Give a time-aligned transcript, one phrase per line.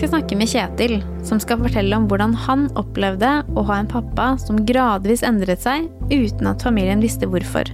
[0.00, 0.94] skal snakke med Kjetil,
[1.28, 5.90] som skal fortelle om hvordan han opplevde å ha en pappa som gradvis endret seg
[6.08, 7.68] uten at familien visste hvorfor.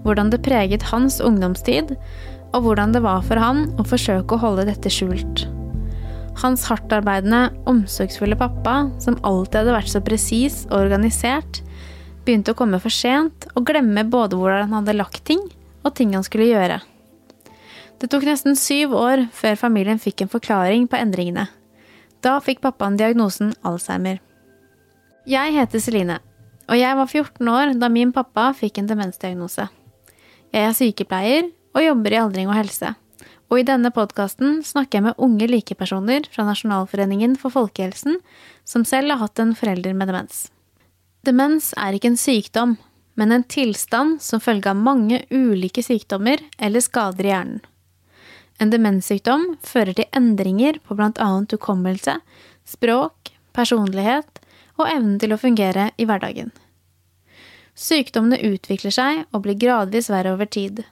[0.00, 1.92] Hvordan det preget hans ungdomstid,
[2.56, 5.44] og hvordan det var for han å forsøke å holde dette skjult.
[6.40, 11.60] Hans hardtarbeidende, omsorgsfulle pappa, som alltid hadde vært så presis og organisert,
[12.24, 15.44] begynte å komme for sent og glemme både hvordan han hadde lagt ting,
[15.84, 16.80] og ting han skulle gjøre.
[18.02, 21.44] Det tok nesten syv år før familien fikk en forklaring på endringene.
[22.18, 24.18] Da fikk pappaen diagnosen Alzheimer.
[25.30, 26.16] Jeg heter Celine,
[26.66, 29.68] og jeg var 14 år da min pappa fikk en demensdiagnose.
[30.50, 32.90] Jeg er sykepleier og jobber i aldring og helse.
[33.52, 38.18] Og i denne podkasten snakker jeg med unge likepersoner fra Nasjonalforeningen for folkehelsen,
[38.66, 40.48] som selv har hatt en forelder med demens.
[41.22, 42.78] Demens er ikke en sykdom,
[43.14, 47.68] men en tilstand som følge av mange ulike sykdommer eller skader i hjernen.
[48.60, 51.28] En demenssykdom fører til endringer på bl.a.
[51.52, 52.18] hukommelse,
[52.68, 54.42] språk, personlighet
[54.78, 56.52] og evnen til å fungere i hverdagen.
[57.72, 60.84] Sykdommene utvikler seg og blir gradvis verre over tid.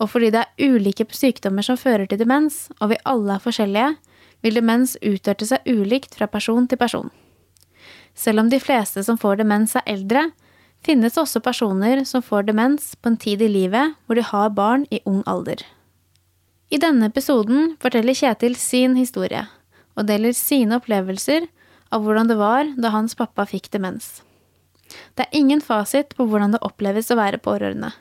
[0.00, 3.92] Og fordi det er ulike sykdommer som fører til demens, og vi alle er forskjellige,
[4.44, 7.12] vil demens utarte seg ulikt fra person til person.
[8.14, 10.28] Selv om de fleste som får demens er eldre,
[10.84, 14.84] finnes også personer som får demens på en tid i livet hvor de har barn
[14.92, 15.62] i ung alder.
[16.72, 19.44] I denne episoden forteller Kjetil sin historie,
[19.94, 21.48] og deler sine opplevelser
[21.92, 24.22] av hvordan det var da hans pappa fikk demens.
[25.14, 27.92] Det er ingen fasit på hvordan det oppleves å være pårørende.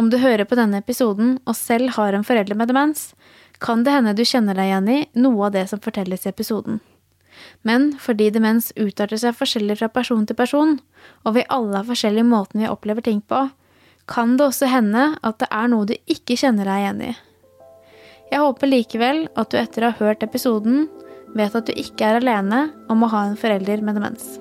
[0.00, 3.10] Om du hører på denne episoden og selv har en forelder med demens,
[3.60, 6.80] kan det hende du kjenner deg igjen i noe av det som fortelles i episoden.
[7.66, 10.78] Men fordi demens utarter seg forskjellig fra person til person,
[11.24, 13.48] og vi alle har forskjellig måten vi opplever ting på,
[14.10, 17.12] kan det også hende at det er noe du ikke kjenner deg igjen i.
[18.30, 20.84] Jeg håper likevel at du etter å ha hørt episoden,
[21.34, 24.36] vet at du ikke er alene om å ha en forelder med demens.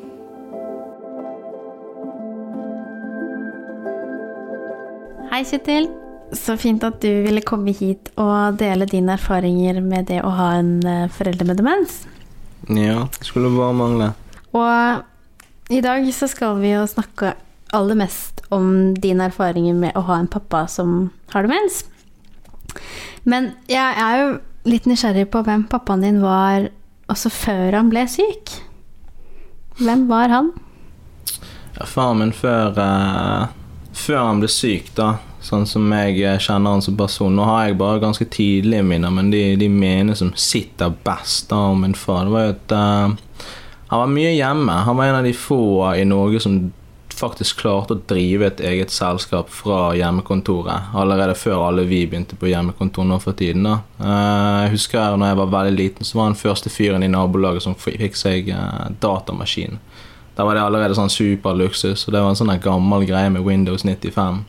[5.33, 5.89] Hei, Kjetil.
[6.37, 10.51] Så fint at du ville komme hit og dele dine erfaringer med det å ha
[10.59, 12.03] en eh, forelder med demens.
[12.69, 14.11] Ja, det skulle bare mangle.
[14.53, 17.33] Og i dag så skal vi jo snakke
[17.73, 21.87] aller mest om dine erfaringer med å ha en pappa som har demens.
[23.29, 24.29] Men jeg er jo
[24.69, 26.69] litt nysgjerrig på hvem pappaen din var
[27.09, 28.53] også før han ble syk.
[29.79, 30.51] Hvem var han?
[31.77, 33.47] Ja, faren min før, uh,
[33.95, 35.13] før han ble syk, da,
[35.43, 39.31] sånn som jeg kjenner han som person Nå har jeg bare ganske tidlige minner, men
[39.31, 43.45] de, de minner som sitter best da om min far, det var jo at uh,
[43.89, 44.73] han var mye hjemme.
[44.85, 45.63] Han var en av de få
[45.97, 46.59] i Norge som
[47.19, 50.93] faktisk klarte å drive et eget selskap fra hjemmekontoret.
[50.97, 53.67] Allerede før alle vi begynte på hjemmekontor nå for tiden.
[53.67, 53.79] da.
[53.99, 57.65] Uh, jeg husker når jeg var veldig liten, så var han første fyren i nabolaget
[57.65, 59.79] som fikk seg uh, datamaskin.
[60.37, 63.83] Da var det allerede sånn superluksus, og det var en sånn gammel greie med Windows
[63.83, 64.45] 95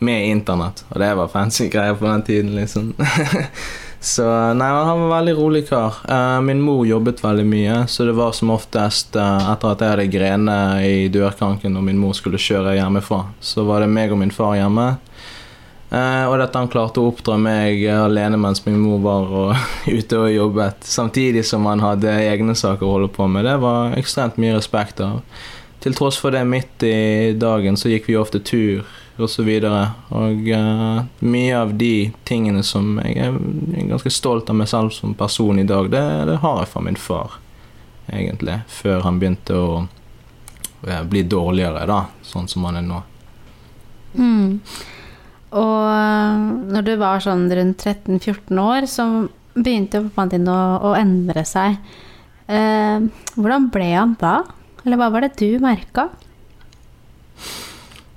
[0.00, 0.84] med internett.
[0.88, 2.94] Og det var fancy greier på den tiden, liksom.
[4.00, 4.24] så
[4.56, 5.98] nei, han var veldig rolig kar.
[6.08, 9.92] Uh, min mor jobbet veldig mye, så det var som oftest uh, etter at jeg
[9.92, 10.56] hadde grene
[10.88, 14.56] i dørkanken og min mor skulle kjøre hjemmefra, så var det meg og min far
[14.56, 14.94] hjemme.
[15.90, 20.24] Uh, og dette han klarte å oppdra meg alene mens min mor var og, ute
[20.24, 23.44] og jobbet, samtidig som han hadde egne saker å holde på med.
[23.44, 25.20] Det var ekstremt mye respekt av.
[25.84, 28.88] Til tross for det, midt i dagen så gikk vi ofte tur
[29.26, 29.48] osv.
[29.48, 33.38] Og, så og uh, mye av de tingene som jeg er,
[33.92, 37.00] ganske stolt av meg selv som person i dag, det, det har jeg fra min
[37.00, 37.40] far,
[38.08, 38.60] egentlig.
[38.80, 43.02] Før han begynte å uh, bli dårligere, da, sånn som han er nå.
[44.18, 44.60] Mm.
[45.50, 49.06] Og eh, når du var sånn rundt 13-14 år, så
[49.56, 51.78] begynte pappaen din å, å endre seg.
[52.50, 53.02] Eh,
[53.34, 54.40] hvordan ble han da?
[54.84, 56.08] Eller hva var det du merka?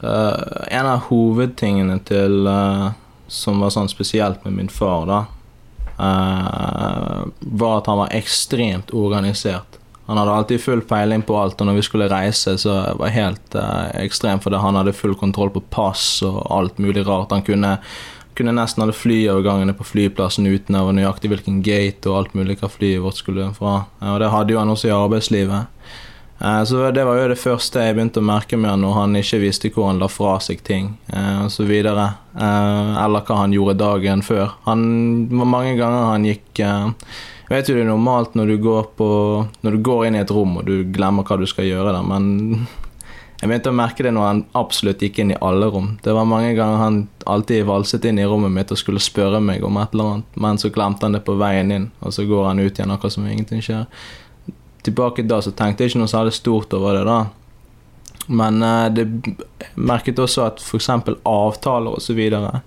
[0.03, 2.89] Uh, en av hovedtingene til uh,
[3.31, 5.19] som var sånn spesielt med min far, da,
[5.95, 9.79] uh, var at han var ekstremt organisert.
[10.09, 13.15] Han hadde alltid full peiling på alt, og når vi skulle reise, så var det
[13.15, 13.55] helt
[13.95, 17.31] ekstremt, fordi han hadde full kontroll på pass og alt mulig rart.
[17.31, 17.77] Han kunne,
[18.35, 22.67] kunne nesten hadde flyovergangene på flyplassen uten å nøyaktig hvilken gate og alt mulig hva
[22.73, 23.85] flyet vårt skulle fra.
[24.03, 25.71] Og det hadde jo han også i arbeidslivet.
[26.43, 29.15] Eh, så det var jo det første jeg begynte å merke med han når han
[29.15, 33.37] ikke visste hvor han la fra seg ting eh, Og så videre eh, Eller hva
[33.39, 34.57] han gjorde dagen før.
[34.67, 34.83] Han
[35.31, 36.63] var mange ganger han gikk
[37.49, 39.07] Vet jo det er normalt når du, går på,
[39.61, 42.05] når du går inn i et rom og du glemmer hva du skal gjøre der,
[42.07, 42.63] men
[43.43, 45.91] jeg begynte å merke det når han absolutt gikk inn i alle rom.
[46.01, 49.61] Det var mange ganger han alltid valset inn i rommet mitt og skulle spørre meg
[49.67, 52.47] om et eller annet, men så glemte han det på veien inn, og så går
[52.47, 53.85] han ut igjen akkurat som ingenting skjer
[54.83, 57.21] tilbake da så tenkte jeg ikke noe særlig stort over det, da.
[58.27, 59.05] Men eh, det
[59.75, 60.89] merket også at f.eks.
[61.27, 62.21] avtaler osv.,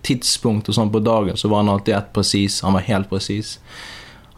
[0.06, 2.62] tidspunkt og sånn på dagen, så var han alltid ett presis.
[2.66, 3.58] Han var helt presis.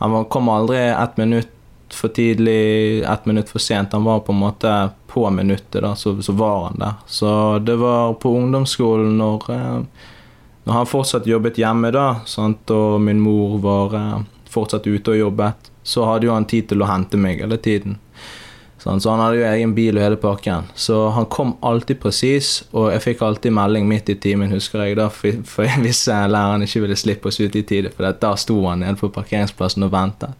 [0.02, 1.54] Han var, kom aldri ett minutt
[1.94, 3.96] for tidlig, ett minutt for sent.
[3.96, 4.76] Han var på en måte
[5.08, 6.94] på minuttet, da, så, så var han der.
[7.06, 9.82] Så det var på ungdomsskolen når eh,
[10.68, 12.68] når han fortsatt jobbet hjemme, da, sant?
[12.68, 14.18] og min mor var eh,
[14.52, 17.96] fortsatt ute og jobbet, så hadde jo han tid til å hente meg hele tiden.
[18.78, 20.68] Sånn, så han hadde jo egen bil og hele pakken.
[20.78, 24.98] Så han kom alltid presis, og jeg fikk alltid melding midt i timen, husker jeg,
[25.00, 28.60] da, for, for hvis læreren ikke ville slippe oss ut i tide, for da sto
[28.68, 30.36] han nede på parkeringsplassen og ventet.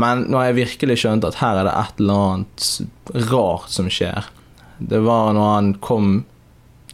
[0.00, 3.92] Men nå har jeg virkelig skjønt at her er det et eller annet rart som
[3.92, 4.32] skjer,
[4.82, 6.08] det var når han kom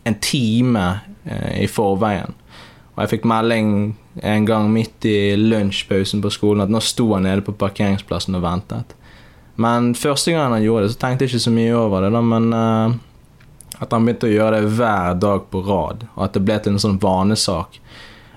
[0.05, 0.85] en time
[1.25, 2.37] eh, i forveien.
[2.95, 3.75] Og jeg fikk melding
[4.27, 8.45] en gang midt i lunsjpausen på skolen at nå sto han nede på parkeringsplassen og
[8.45, 8.97] ventet.
[9.61, 12.21] Men første gangen han gjorde det, så tenkte jeg ikke så mye over det, da,
[12.25, 16.45] men uh, at han begynte å gjøre det hver dag på rad, og at det
[16.47, 17.81] ble til en sånn vanesak.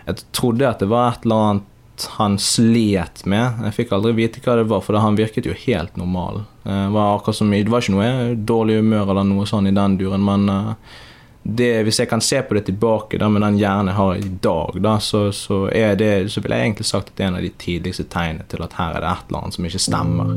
[0.04, 1.70] Jeg trodde at det var et eller annet
[2.18, 3.62] han slet med.
[3.68, 6.42] Jeg fikk aldri vite hva det var, for han virket jo helt normal.
[6.66, 9.76] Eh, det var akkurat som, det var ikke noe dårlig humør eller noe sånt i
[9.76, 10.98] den duren, men uh,
[11.44, 14.30] det, hvis jeg kan se på det tilbake da, med den hjernen jeg har i
[14.44, 15.66] dag, da, så, så,
[16.00, 18.64] det, så, vil jeg egentlig sagt at det er en av de tidligste tegnene til
[18.64, 20.32] at her er det et eller annet som ikke stemmer.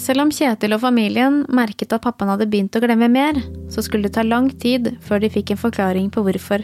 [0.00, 4.06] Selv om Kjetil og familien merket at pappaen hadde begynt å glemme mer, så skulle
[4.06, 6.62] det ta lang tid før de fikk en forklaring på hvorfor.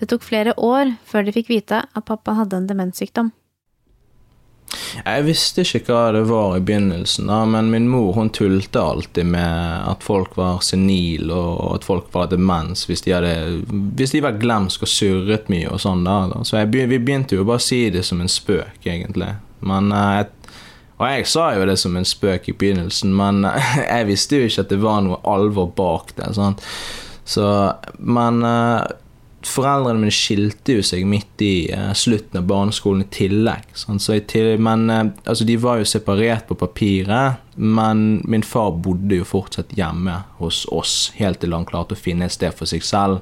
[0.00, 3.30] Det tok flere år før de fikk vite at pappaen hadde en demenssykdom.
[5.04, 9.28] Jeg visste ikke hva det var i begynnelsen, da, men min mor hun tulte alltid
[9.32, 13.34] med at folk var senile, og at folk var demens hvis de, hadde,
[13.96, 15.68] hvis de var glemsk og surret mye.
[15.70, 16.44] og sånn da, da.
[16.46, 19.34] Så jeg, vi begynte jo bare å si det som en spøk, egentlig.
[19.66, 20.24] Men, eh,
[20.98, 23.46] og jeg sa jo det som en spøk i begynnelsen, men
[23.94, 26.32] jeg visste jo ikke at det var noe alvor bak det.
[26.38, 26.64] sant?
[27.24, 27.46] Så,
[27.98, 28.80] men eh,
[29.48, 33.70] foreldrene mine skilte jo seg midt i uh, slutten av barneskolen i tillegg.
[33.78, 38.72] Sånn, så i men uh, altså, de var jo separert på papiret, men min far
[38.84, 42.70] bodde jo fortsatt hjemme hos oss helt til han klarte å finne et sted for
[42.70, 43.20] seg selv.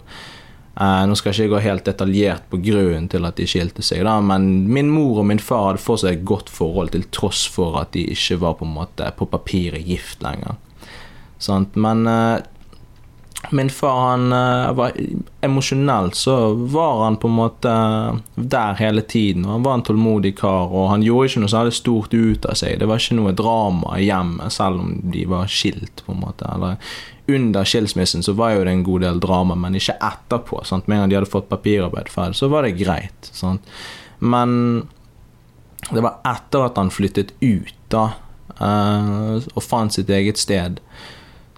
[0.81, 4.05] Uh, nå skal jeg ikke gå helt detaljert på grunnen til at de skilte seg,
[4.06, 7.81] da, men min mor og min far hadde fortsatt et godt forhold til tross for
[7.82, 10.56] at de ikke var på, en måte, på papiret gift lenger.
[11.40, 11.76] Sant?
[11.81, 12.05] Men
[13.51, 14.93] min far han eh, var
[15.41, 17.73] emosjonell, så var han på en måte
[18.35, 19.45] der hele tiden.
[19.45, 22.77] Han var en tålmodig kar, og han gjorde ikke noe særlig stort ut av seg.
[22.81, 26.47] Det var ikke noe drama i hjemmet, selv om de var skilt, på en måte.
[26.53, 26.77] Eller,
[27.31, 30.63] under skilsmissen så var jo det en god del drama, men ikke etterpå.
[30.69, 30.87] Sant?
[30.87, 33.31] Med en gang de hadde fått papirarbeid ferdig, så var det greit.
[33.33, 33.67] Sant?
[34.19, 34.89] Men
[35.91, 38.11] det var etter at han flyttet ut, da,
[38.59, 40.81] eh, og fant sitt eget sted,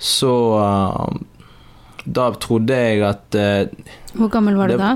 [0.03, 1.21] så eh,
[2.05, 4.93] da trodde jeg at eh, Hvor gammel var det, du da?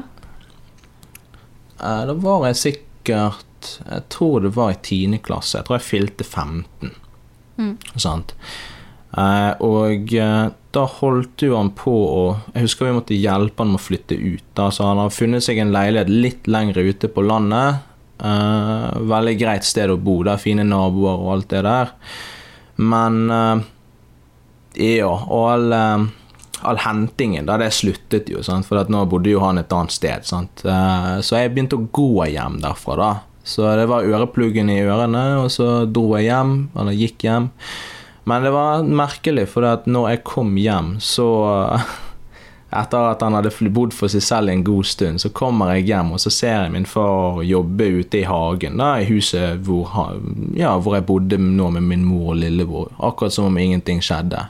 [1.79, 5.59] Eh, da var jeg sikkert Jeg tror det var i tiende klasse.
[5.59, 6.95] Jeg tror jeg fylte 15.
[7.57, 7.75] Mm.
[7.95, 8.35] Sant?
[9.17, 13.73] Eh, og eh, da holdt jo han på å Jeg husker vi måtte hjelpe han
[13.73, 14.45] med å flytte ut.
[14.59, 17.87] Da, så han har funnet seg en leilighet litt lenger ute på landet.
[18.17, 20.21] Eh, veldig greit sted å bo.
[20.25, 21.95] Det er fine naboer og alt det der.
[22.83, 23.67] Men eh,
[24.99, 25.83] ja, og alle
[26.63, 28.67] all hentingen, da det sluttet jo, sant?
[28.69, 30.27] for nå bodde jo han et annet sted.
[30.29, 30.65] Sant?
[30.65, 33.11] Eh, så jeg begynte å gå hjem derfra, da.
[33.47, 37.53] Så det var ørepluggen i ørene, og så dro jeg hjem, eller gikk hjem.
[38.27, 41.29] Men det var merkelig, for at når jeg kom hjem, så
[42.77, 46.11] Etter at han hadde bodd for seg selv en god stund, så kommer jeg hjem,
[46.17, 49.95] og så ser jeg min far jobbe ute i hagen, da, i huset hvor,
[50.59, 52.91] ja, hvor jeg bodde nå med min mor og lillebror.
[52.99, 54.43] Akkurat som om ingenting skjedde.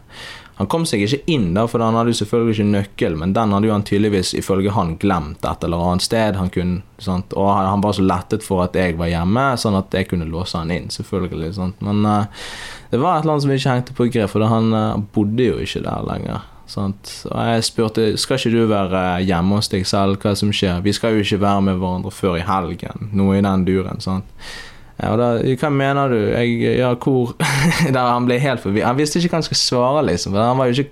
[0.57, 3.53] Han kom seg ikke inn, da, for han hadde jo selvfølgelig ikke nøkkel, men den
[3.53, 6.39] hadde jo han tydeligvis ifølge han glemt et eller annet sted.
[6.41, 7.37] Han kunne, sant?
[7.37, 10.57] Og han var så lettet for at jeg var hjemme, sånn at jeg kunne låse
[10.57, 11.51] han inn, selvfølgelig.
[11.59, 11.83] Sant?
[11.85, 12.47] Men uh,
[12.89, 15.59] det var et eller annet som ikke hengte på grep, for han uh, bodde jo
[15.61, 16.47] ikke der lenger.
[16.67, 17.13] Sant?
[17.29, 20.81] Og jeg spurte skal ikke du være eh, hjemme hos deg selv, hva som skjer.
[20.83, 24.01] Vi skal jo ikke være med hverandre før i helgen, noe i den duren.
[24.03, 24.49] sant?
[24.97, 25.27] Ja, og da,
[25.61, 26.17] hva mener du?
[26.33, 27.35] Jeg, ja, hvor
[27.95, 28.81] Der han ble helt forbi.
[28.81, 30.33] Han visste ikke hva han skulle svare, liksom.
[30.33, 30.91] For han var jo ikke,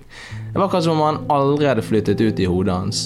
[0.53, 3.05] det var akkurat som om han aldri hadde flyttet ut i hodet hans.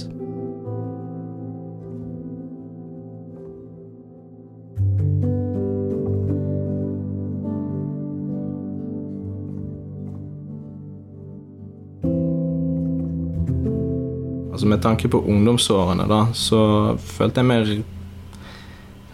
[14.51, 16.59] Altså Med tanke på ungdomsårene, da, så
[16.99, 17.98] følte jeg meg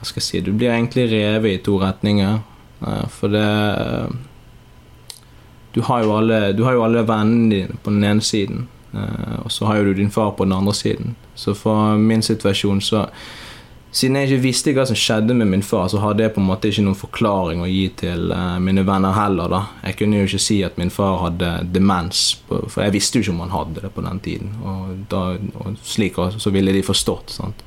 [0.06, 2.40] skal jeg si Du blir egentlig revet i to retninger.
[2.86, 3.50] Eh, for det
[5.76, 9.42] du har, jo alle, du har jo alle vennene dine på den ene siden, eh,
[9.44, 11.18] og så har jo du din far på den andre siden.
[11.36, 13.10] Så for min situasjon så
[13.96, 16.50] Siden jeg ikke visste hva som skjedde med min far, så hadde jeg på en
[16.50, 19.48] måte ikke noen forklaring å gi til mine venner heller.
[19.48, 19.62] da.
[19.86, 23.36] Jeg kunne jo ikke si at min far hadde demens, for jeg visste jo ikke
[23.38, 24.52] om han hadde det på den tiden.
[24.68, 25.22] Og, da,
[25.64, 27.38] og slik så ville de forstått.
[27.38, 27.64] sant?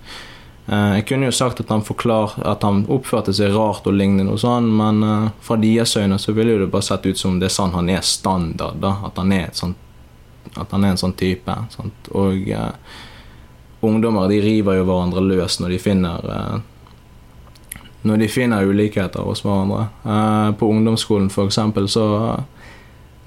[0.68, 4.34] Uh, jeg kunne jo sagt at han, forklar, at han oppførte seg rart og lignende,
[4.34, 7.48] og sånn, men uh, fra deres øyne så ville det bare sett ut som det
[7.48, 8.80] er sånn han er standard.
[8.82, 9.78] da, At han er, sånt,
[10.54, 11.56] at han er en sånn type.
[11.72, 12.12] Sant?
[12.12, 12.52] Og
[13.80, 16.58] ungdommer de river jo hverandre løs når de finner eh,
[18.08, 19.88] når de finner ulikheter hos hverandre.
[20.06, 22.04] Eh, på ungdomsskolen for eksempel, så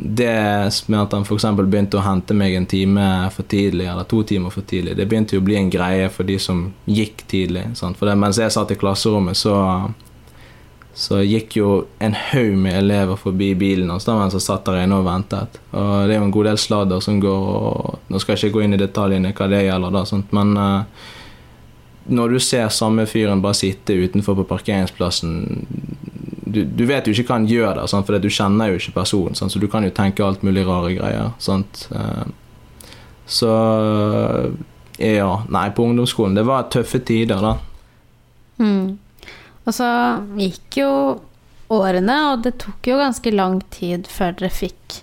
[0.03, 1.45] det med at han f.eks.
[1.61, 5.37] begynte å hente meg en time for tidlig, eller to timer for tidlig, det begynte
[5.37, 7.67] jo å bli en greie for de som gikk tidlig.
[7.77, 7.99] Sant?
[7.99, 9.57] For det, mens jeg satt i klasserommet, så
[10.93, 11.69] så gikk jo
[12.03, 15.55] en haug med elever forbi bilen hans mens han satt der inne og ventet.
[15.71, 18.57] Og det er jo en god del sladder som går og Nå skal jeg ikke
[18.57, 21.05] gå inn i detaljene hva det gjelder, da, sånt, men uh,
[22.11, 25.31] når du ser samme fyren bare sitte utenfor på parkeringsplassen
[26.51, 28.97] Du, du vet jo ikke hva han gjør der, sant, for du kjenner jo ikke
[28.99, 31.31] personen, sant, så du kan jo tenke alt mulig rare greier.
[31.41, 31.85] Sant?
[31.95, 32.25] Uh,
[33.31, 33.51] så
[35.01, 35.43] ja.
[35.49, 37.57] Nei, på ungdomsskolen Det var tøffe tider, da.
[38.61, 38.97] Mm.
[39.63, 39.87] Og så
[40.37, 40.91] gikk jo
[41.71, 44.99] årene, og det tok jo ganske lang tid før dere fikk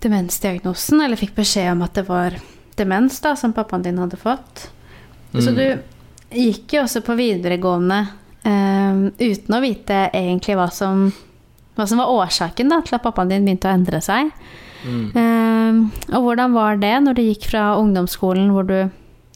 [0.00, 2.36] demensdiagnosen, eller fikk beskjed om at det var
[2.80, 4.68] demens, da, som pappaen din hadde fått.
[5.32, 5.40] Mm.
[5.42, 5.64] Så du
[6.30, 8.04] gikk jo også på videregående
[8.44, 11.08] um, uten å vite egentlig hva som,
[11.76, 14.32] hva som var årsaken da, til at pappaen din begynte å endre seg.
[14.80, 15.06] Mm.
[15.14, 15.80] Um,
[16.14, 18.78] og hvordan var det når du gikk fra ungdomsskolen, hvor du,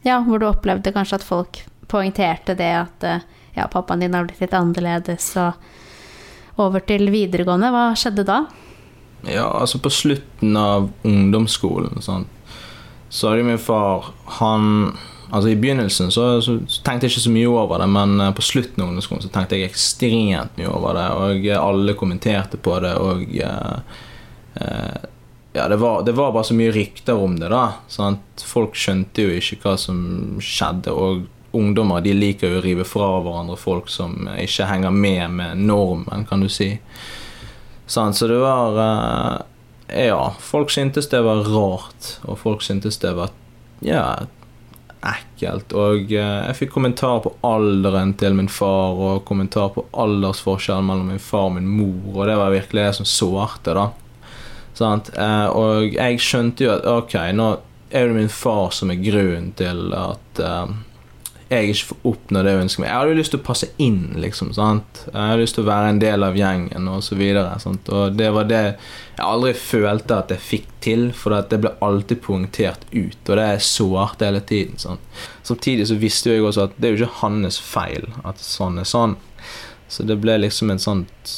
[0.06, 4.26] ja, hvor du opplevde kanskje at folk poengterte det at uh, ja, pappaen din har
[4.26, 7.70] blitt litt annerledes, og over til videregående.
[7.74, 8.44] Hva skjedde da?
[9.24, 12.26] Ja, altså på slutten av ungdomsskolen sånn,
[13.08, 14.96] så hadde min far Han
[15.34, 18.44] Altså I begynnelsen så, så, tenkte jeg ikke så mye over det, men eh, på
[18.44, 22.92] slutten av ungdomsskolen så tenkte jeg ekstremt mye over det, og alle kommenterte på det,
[23.02, 24.04] og uh,
[24.60, 25.08] uh,
[25.56, 27.64] ja, det var, det var, bare så mye rykter om det, da.
[27.90, 28.44] Sant?
[28.46, 29.98] Folk skjønte jo ikke hva som
[30.42, 35.36] skjedde, og ungdommer de liker jo å rive fra hverandre folk som ikke henger med
[35.38, 36.76] med normen, kan du si.
[37.86, 38.16] Sant?
[38.16, 43.30] så det var eh, Ja, folk syntes det var rart, og folk syntes det var
[43.84, 44.24] ja,
[45.10, 45.74] ekkelt.
[45.76, 51.12] Og eh, jeg fikk kommentar på alderen til min far, og kommentar på aldersforskjellen mellom
[51.14, 53.90] min far og min mor, og det var virkelig det som sårte, da.
[54.74, 55.04] Sånn,
[55.54, 57.44] og jeg skjønte jo at ok, nå
[57.94, 60.40] er det min far som er grunnen til at
[61.52, 62.88] jeg ikke får oppnå det jeg ønsker meg.
[62.88, 64.52] Jeg hadde jo lyst til å passe inn, liksom.
[64.56, 65.02] Sant?
[65.10, 67.58] Jeg hadde lyst til å være en del av gjengen og så videre.
[67.62, 67.90] Sant?
[67.92, 72.22] Og det var det jeg aldri følte at jeg fikk til, for det ble alltid
[72.24, 74.80] poengtert ut, og det er sårt hele tiden.
[74.80, 75.04] Sant?
[75.44, 78.80] Samtidig så visste jo jeg også at det er jo ikke hans feil at sånn
[78.80, 79.18] er sånn.
[79.88, 81.32] Så det ble liksom et sånt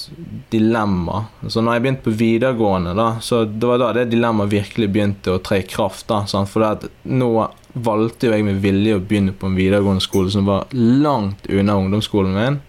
[0.53, 1.25] dilemma.
[1.51, 5.35] Så når jeg begynte på videregående, da, så det var da det dilemmaet virkelig begynte
[5.35, 6.07] å tre i kraft.
[6.09, 6.51] da, sant?
[6.53, 7.31] For at nå
[7.77, 12.39] valgte jeg med vilje å begynne på en videregående skole som var langt unna ungdomsskolen
[12.39, 12.61] min.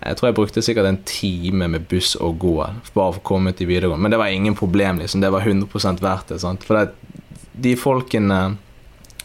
[0.00, 3.54] Jeg tror jeg brukte sikkert en time med buss og gå bare for å komme
[3.56, 4.02] til videregående.
[4.04, 5.22] Men det var ingen problem, liksom.
[5.22, 6.40] Det var 100 verdt det.
[6.42, 6.64] Sant?
[6.66, 7.20] For det,
[7.52, 8.40] de folkene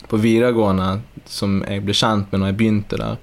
[0.10, 3.18] på videregående som jeg ble kjent med når jeg begynte der,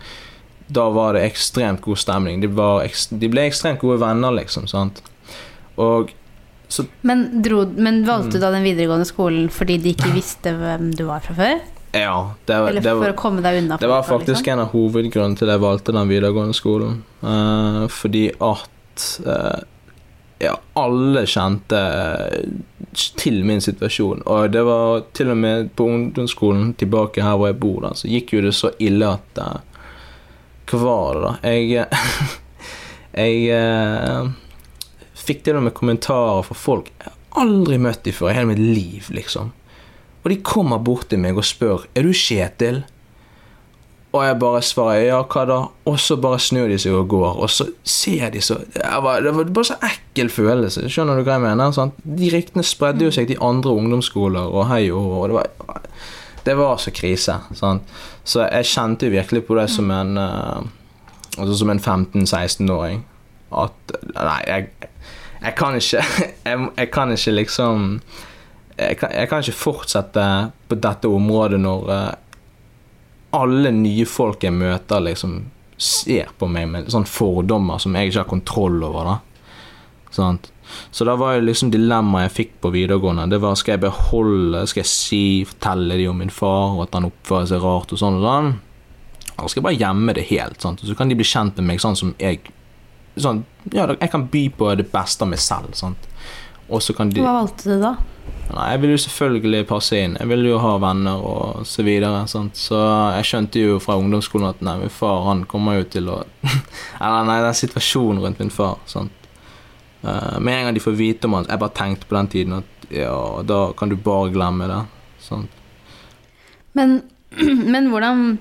[0.66, 2.40] da var det ekstremt god stemning.
[2.42, 4.66] De, de ble ekstremt gode venner, liksom.
[4.70, 5.02] Sant?
[5.76, 6.10] Og
[6.68, 10.90] så, men, dro, men, valgte du da den videregående skolen fordi de ikke visste hvem
[10.98, 11.60] du var fra før?
[11.96, 13.78] Ja, det var, Eller for var, å komme deg unna?
[13.80, 14.52] Det var faktisk liksom?
[14.52, 16.98] en av hovedgrunnene til at jeg valgte den videregående skolen.
[17.22, 19.62] Uh, fordi at uh,
[20.42, 24.26] ja, alle kjente uh, til min situasjon.
[24.26, 28.10] Og det var til og med på ungdomsskolen tilbake her hvor jeg bor, da, så
[28.10, 29.40] gikk jo det så ille at
[30.66, 31.32] Hva var det, da?
[31.52, 31.86] Jeg
[33.16, 34.34] Jeg
[35.26, 38.50] fikk til og med kommentarer fra folk jeg har aldri møtt dem før i hele
[38.52, 39.52] mitt liv, liksom.
[40.24, 42.82] Og de kommer bort til meg og spør er du Kjetil.
[44.16, 45.58] Og jeg bare svarer ja, hva da?
[45.86, 47.36] Og så bare snur de seg og går.
[47.44, 50.86] Og så ser de så Det var, det var bare så ekkel følelse.
[50.90, 51.74] Skjønner du hva jeg mener?
[51.76, 51.98] Sant?
[52.00, 55.20] De ryktene spredde jo seg til andre ungdomsskoler og hei og hå.
[55.28, 55.84] Det var,
[56.46, 57.40] det var så krise.
[57.58, 57.88] Sant?
[58.24, 60.60] Så jeg kjente jo virkelig på det som en uh,
[61.36, 63.02] Altså som en 15-16-åring.
[63.52, 64.92] At Nei, jeg,
[65.42, 66.04] jeg kan ikke
[66.48, 67.82] jeg, jeg kan ikke liksom
[68.78, 70.24] jeg kan, jeg kan ikke fortsette
[70.68, 72.10] på dette området når eh,
[73.36, 75.38] alle nye folk jeg møter, liksom
[75.80, 79.08] ser på meg med sånne fordommer som jeg ikke har kontroll over.
[79.08, 79.16] da.
[80.12, 80.50] Sant?
[80.90, 84.82] Så da var liksom dilemmaet jeg fikk på videregående, det var skal jeg beholde, skal
[84.82, 88.18] jeg si, fortelle de om min far, og at han oppfører seg rart og sånn
[88.20, 88.52] og sånn.
[89.36, 90.82] Eller skal jeg bare gjemme det helt, sant?
[90.82, 92.40] og så kan de bli kjent med meg sånn som jeg
[93.20, 96.10] sånn, Ja, jeg kan by på det beste av meg selv, sant.
[96.68, 97.94] Og så kan de Hva valgte du da?
[98.46, 100.14] Nei, jeg ville jo selvfølgelig passe inn.
[100.20, 102.22] Jeg ville jo ha venner og så videre.
[102.30, 102.58] Sant?
[102.58, 102.78] Så
[103.16, 106.20] jeg skjønte jo fra ungdomsskolen at nei, min far han kommer jo til å
[107.02, 108.78] Eller nei, den situasjonen rundt min far.
[108.90, 109.25] Sant?
[110.06, 112.58] Eh, med en gang de får vite om han Jeg bare tenkte på den tiden
[112.60, 114.82] at ja, da kan du bare glemme det.
[115.18, 115.50] Sånt.
[116.72, 117.00] Men,
[117.72, 118.38] men hvordan,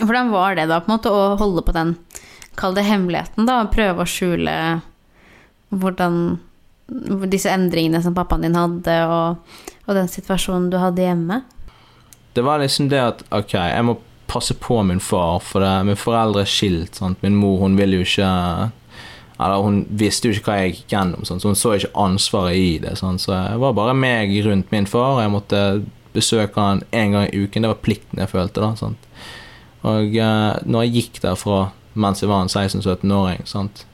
[0.00, 1.98] hvordan var det da, på en måte, å holde på den
[2.54, 3.64] Kall det hemmeligheten, da.
[3.66, 4.52] Prøve å skjule
[5.74, 6.18] hvordan
[7.32, 9.56] disse endringene som pappaen din hadde, og,
[9.88, 11.40] og den situasjonen du hadde hjemme?
[12.38, 13.96] Det var liksom det at ok, jeg må
[14.30, 16.94] passe på min far, for det, min foreldre er skilt.
[17.00, 17.18] Sant?
[17.26, 18.30] Min mor hun vil jo ikke
[19.34, 22.58] Eller hun visste jo ikke hva jeg gikk gjennom, sånn, så hun så ikke ansvaret
[22.58, 22.94] i det.
[23.00, 25.62] Sånn, Så jeg var bare meg rundt min far, og jeg måtte
[26.14, 27.62] besøke han en gang i uken.
[27.64, 28.62] Det var plikten jeg følte.
[28.62, 28.94] da, sånn.
[29.84, 33.44] Og eh, når jeg gikk derfra mens jeg var en 16-17-åring.
[33.46, 33.84] sant?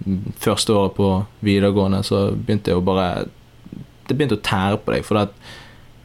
[0.40, 1.08] Første året på
[1.44, 3.26] videregående så begynte jeg å bare
[4.08, 5.50] Det begynte å tære på deg, for det,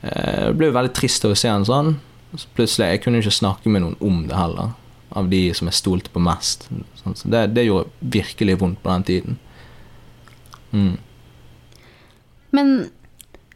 [0.03, 1.95] eh, det ble veldig trist å se en sånn.
[2.35, 4.75] Så plutselig, Jeg kunne ikke snakke med noen om det heller,
[5.09, 6.67] av de som jeg stolte på mest.
[7.01, 9.37] Sånn, så det, det gjorde virkelig vondt på den tiden.
[10.71, 10.95] Mm.
[12.55, 12.73] Men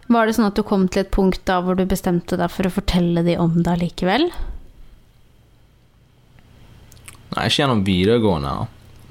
[0.10, 2.68] var det sånn at du kom til et punkt da hvor du bestemte deg for
[2.68, 4.30] å fortelle de om det allikevel?
[7.30, 8.54] Nei, ikke gjennom videregående,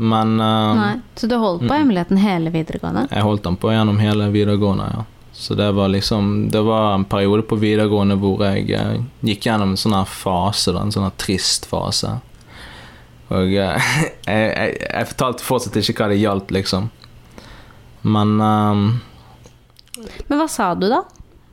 [0.02, 0.94] men uh, Nei.
[1.14, 1.76] Så du holdt på mm.
[1.76, 3.06] hemmeligheten hele videregående?
[3.12, 5.06] Jeg holdt den på gjennom hele videregående, ja.
[5.38, 9.76] Så det var liksom Det var en periode på videregående hvor jeg uh, gikk gjennom
[9.76, 12.16] en sånn her fase, da, en sånn her trist fase.
[13.34, 13.90] Og eh,
[14.28, 16.88] jeg, jeg, jeg fortalte fortsatt ikke hva det gjaldt, liksom.
[18.08, 18.82] Men um,
[20.28, 21.02] Men hva sa du da?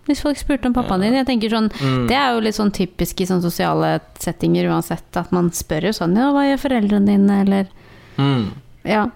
[0.06, 1.16] Hvis folk spurte om pappaen din?
[1.18, 5.08] Jeg tenker sånn, mm, Det er jo litt sånn typisk i sånne sosiale settinger uansett,
[5.18, 7.72] at man spør jo sånn Ja, hva gjør foreldrene dine, eller
[8.22, 8.44] mm.
[8.86, 9.08] Ja.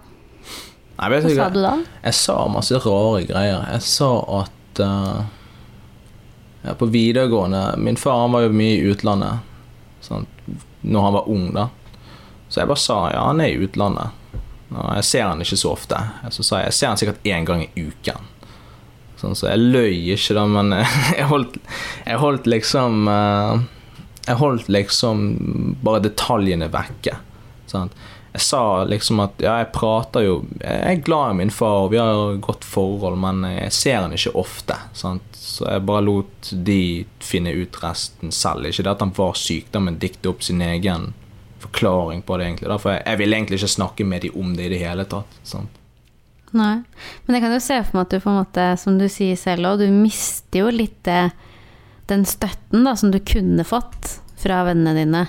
[0.98, 1.76] Nei, Hva sa du da?
[2.02, 3.67] Jeg sa masse rare greier.
[3.76, 5.22] Jeg sa at uh,
[6.65, 9.45] ja, På videregående Min far han var jo mye i utlandet
[10.04, 10.26] Sånn,
[10.82, 11.69] når han var ung, da.
[12.50, 14.18] Så jeg bare sa ja, han er i utlandet.
[14.70, 16.02] Og jeg ser han ikke så ofte.
[16.34, 18.30] Så sa jeg jeg ser han sikkert én gang i uken.
[19.20, 20.74] Sånn, så jeg løy ikke, da, men
[21.20, 21.58] jeg holdt,
[22.06, 23.66] jeg holdt liksom eh,
[24.30, 25.26] Jeg holdt liksom
[25.84, 27.18] bare detaljene vekke.
[27.70, 27.98] Sant?
[28.30, 31.94] Jeg sa liksom at ja, jeg prater jo Jeg er glad i min far, og
[31.94, 34.78] vi har godt forhold, men jeg ser han ikke ofte.
[34.94, 35.26] Sant?
[35.34, 38.70] Så jeg bare lot de finne ut resten selv.
[38.70, 41.12] Ikke det at han var syk, da, men dikte opp sin egen
[41.63, 42.69] forklaring på det, egentlig.
[42.72, 42.78] Da.
[42.82, 45.38] For jeg, jeg vil egentlig ikke snakke med dem om det i det hele tatt.
[45.48, 45.76] Sant?
[46.58, 46.80] Nei.
[47.26, 49.38] Men jeg kan jo se for meg at du på en måte, som du sier
[49.38, 51.30] selv òg, du mister jo litt det,
[52.10, 55.28] den støtten da, som du kunne fått fra vennene dine.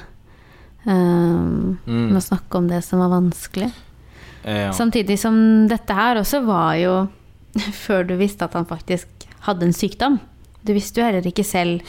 [0.87, 2.07] Um, Mm.
[2.09, 3.69] Med å snakke om det som var vanskelig.
[4.45, 4.71] Ja.
[4.73, 5.37] Samtidig som
[5.69, 6.95] dette her også var jo
[7.85, 10.19] før du visste at han faktisk hadde en sykdom.
[10.63, 11.85] Du visste jo heller ikke selv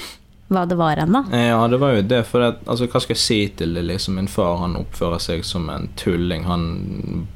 [0.51, 1.23] hva det var ennå.
[1.31, 2.23] Ja, det var jo det.
[2.27, 3.85] For det, altså, hva skal jeg si til det?
[3.87, 6.43] Liksom, min far han oppfører seg som en tulling.
[6.49, 7.27] Han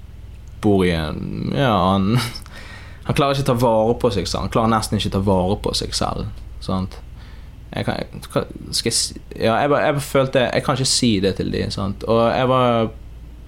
[0.61, 2.17] bor i en Ja, han
[3.05, 4.47] Han klarer ikke å ta vare på seg selv.
[4.47, 6.25] Han klarer nesten ikke å ta vare på seg selv.
[6.65, 6.97] Sant?
[7.75, 8.93] Jeg kan, jeg,
[9.35, 11.73] ja, jeg, bare, jeg bare følte Jeg kan ikke si det til dem.
[12.07, 12.87] Og jeg var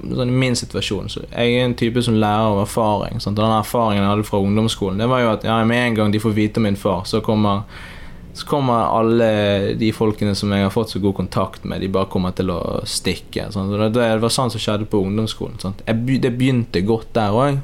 [0.03, 3.21] sånn, I min situasjon så Jeg er en type som lærer av erfaring.
[3.23, 3.39] Sant?
[3.39, 6.13] Og den erfaringen jeg hadde fra ungdomsskolen, Det var jo at ja, med en gang
[6.13, 7.63] de får vite om min far, så kommer
[8.37, 9.27] så kommer alle
[9.73, 12.59] de folkene som jeg har fått så god kontakt med, de bare kommer til å
[12.85, 13.47] stikke.
[13.49, 13.73] Sant?
[13.95, 15.55] Det, var sånn som skjedde på ungdomsskolen.
[15.63, 15.81] Sant?
[15.87, 17.57] Jeg, det begynte godt der òg.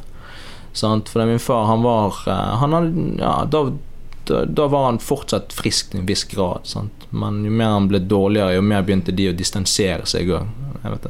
[0.74, 3.62] For min far, han var eh, han hadde, ja, da,
[4.26, 6.66] da, da var han fortsatt frisk til en viss grad.
[6.66, 7.06] Sant?
[7.14, 10.50] Men jo mer han ble dårligere, jo mer begynte de å distansere seg òg.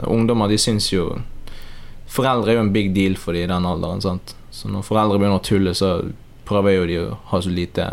[0.03, 1.13] Ungdommer de syns jo
[2.13, 4.03] Foreldre er jo en big deal for dem i den alderen.
[4.03, 4.35] Sant?
[4.53, 5.95] Så når foreldre begynner å tulle, så
[6.45, 7.87] prøver jo de å ha så lite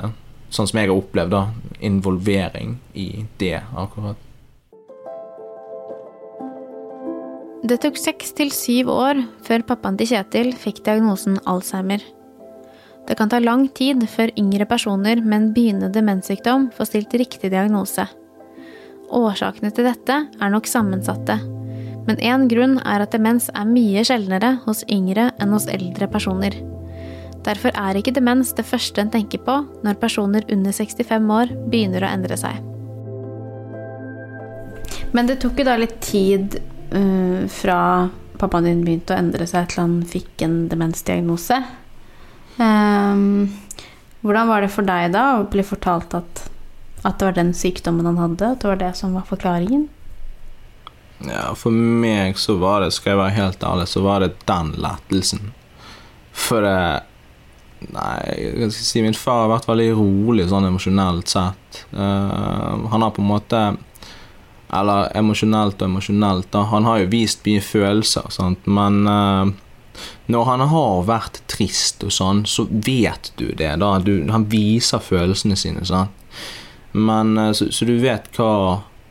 [0.50, 1.44] Sånn som jeg har opplevd, da.
[1.86, 4.18] Involvering i det, akkurat.
[7.60, 12.02] Det tok seks til syv år før pappaen til Kjetil fikk diagnosen Alzheimer.
[13.06, 17.52] Det kan ta lang tid før yngre personer med en begynnende demenssykdom får stilt riktig
[17.52, 18.08] diagnose.
[19.10, 21.36] Årsakene til dette er nok sammensatte,
[22.08, 26.56] men én grunn er at demens er mye sjeldnere hos yngre enn hos eldre personer.
[27.46, 32.04] Derfor er ikke demens det første en tenker på når personer under 65 år begynner
[32.04, 32.60] å endre seg.
[35.16, 36.58] Men det tok jo da litt tid
[36.92, 37.80] uh, fra
[38.40, 41.58] pappaen din begynte å endre seg til han fikk en demensdiagnose.
[42.60, 43.50] Um,
[44.20, 46.44] hvordan var det for deg da å bli fortalt at,
[47.02, 49.88] at det var den sykdommen han hadde, at det var det som var forklaringen?
[51.24, 54.72] Ja, for meg så var det, skal jeg være helt ærlig, så var det den
[54.80, 55.50] lettelsen.
[56.32, 57.09] For det
[57.88, 61.80] Nei, jeg skal si min far har vært veldig rolig sånn emosjonelt sett.
[61.94, 63.62] Uh, han har på en måte
[64.70, 66.66] Eller emosjonelt og emosjonelt, da.
[66.70, 69.48] Han har jo vist mye følelser, sant, men uh,
[70.30, 73.96] når han har vært trist og sånn, så vet du det, da.
[73.98, 76.14] Du, han viser følelsene sine, sant.
[76.92, 78.52] Men uh, så, så du vet hva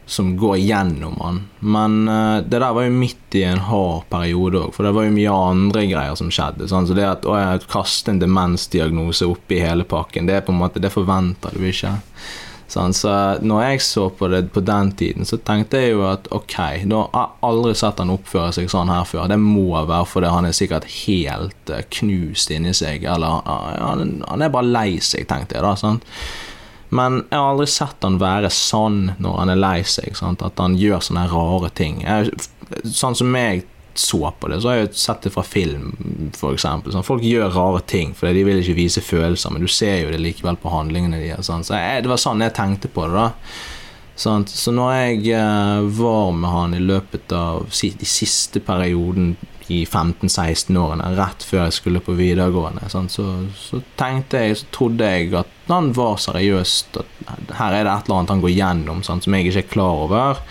[0.10, 1.39] som går gjennom han.
[1.60, 5.06] Men uh, det der var jo midt i en hard periode òg, for det var
[5.06, 6.65] jo mye andre greier som skjedde.
[6.72, 6.89] Sånn.
[6.89, 11.54] Så det at å, jeg kaste en demensdiagnose oppi hele pakken, det måte, det forventer
[11.54, 12.00] du ikke.
[12.69, 16.28] Sånn, så når jeg så på det på den tiden, så tenkte jeg jo at
[16.34, 16.58] ok,
[16.89, 19.30] da har jeg aldri sett han oppføre seg sånn her før.
[19.30, 24.45] Det må være fordi han er sikkert helt uh, knust inni seg, eller han, han,
[24.45, 25.74] er bare lei seg, tenkte jeg da.
[25.78, 26.06] sant?
[26.89, 30.15] Men jeg har aldri sett han være sånn når han er lei seg.
[30.17, 30.45] Sant?
[30.45, 32.02] At han gjør sånne rare ting.
[32.06, 32.34] Jeg,
[32.86, 33.65] sånn som jeg
[33.99, 35.89] så på det, så har jeg sett det fra film,
[36.32, 36.63] f.eks.
[36.63, 40.13] Sånn, folk gjør rare ting fordi de vil ikke vise følelser, men du ser jo
[40.13, 41.49] det likevel på handlingene deres.
[41.49, 41.65] Sånn.
[41.67, 43.25] Så det var sånn jeg tenkte på det.
[43.28, 43.75] da
[44.19, 44.45] sånn.
[44.47, 49.36] Så når jeg eh, var med han i løpet av de siste perioden
[49.70, 55.30] i 15-16-årene, rett før jeg skulle på videregående, så, så, tenkte jeg, så trodde jeg
[55.38, 59.26] at han var seriøst, at her er det et eller annet han går gjennom sant,
[59.26, 60.42] som jeg ikke er klar over.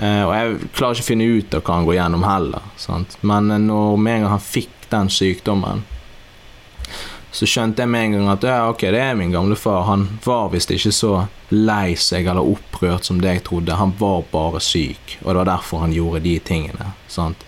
[0.00, 2.68] Eh, og jeg klarer ikke å finne ut av hva han går gjennom heller.
[2.80, 3.16] Sant?
[3.22, 5.86] Men når med en gang han fikk den sykdommen,
[7.30, 9.84] så skjønte jeg med en gang at ja, ok, det er min gamle far.
[9.86, 11.12] Han var visst ikke så
[11.54, 13.78] lei seg eller opprørt som det jeg trodde.
[13.78, 16.90] Han var bare syk, og det var derfor han gjorde de tingene.
[17.06, 17.46] Sant?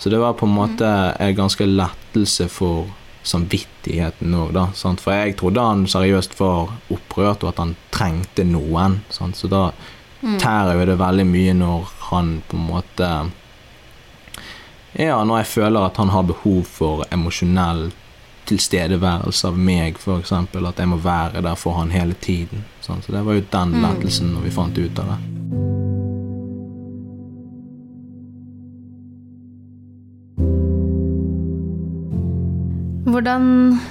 [0.00, 2.88] Så det var på en måte en ganske lettelse for
[3.22, 4.62] samvittigheten òg, da.
[4.72, 5.02] Sant?
[5.04, 9.02] For jeg trodde han seriøst var opprørt, og at han trengte noen.
[9.12, 9.36] Sant?
[9.36, 9.66] Så da
[10.22, 10.38] mm.
[10.40, 13.10] tærer jo det veldig mye når han på en måte
[14.98, 17.90] Ja, når jeg føler at han har behov for emosjonell
[18.50, 20.32] tilstedeværelse av meg, f.eks.
[20.32, 22.64] At jeg må være der for han hele tiden.
[22.80, 23.04] Sant?
[23.04, 23.84] Så det var jo den mm.
[23.84, 25.39] lettelsen når vi fant ut av det.
[33.20, 33.82] Hvordan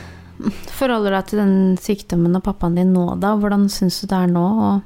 [0.73, 3.35] forholder du deg til den sykdommen og pappaen din nå, da?
[3.37, 4.45] Hvordan syns du det er nå?
[4.49, 4.79] Og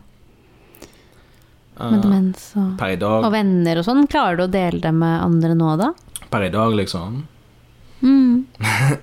[1.79, 4.03] med uh, demens og, og, venner og sånn.
[4.11, 5.93] Klarer du å dele det med andre nå, da?
[6.27, 7.21] Per i dag, liksom?
[8.03, 8.43] Mm.
[8.59, 8.97] ja,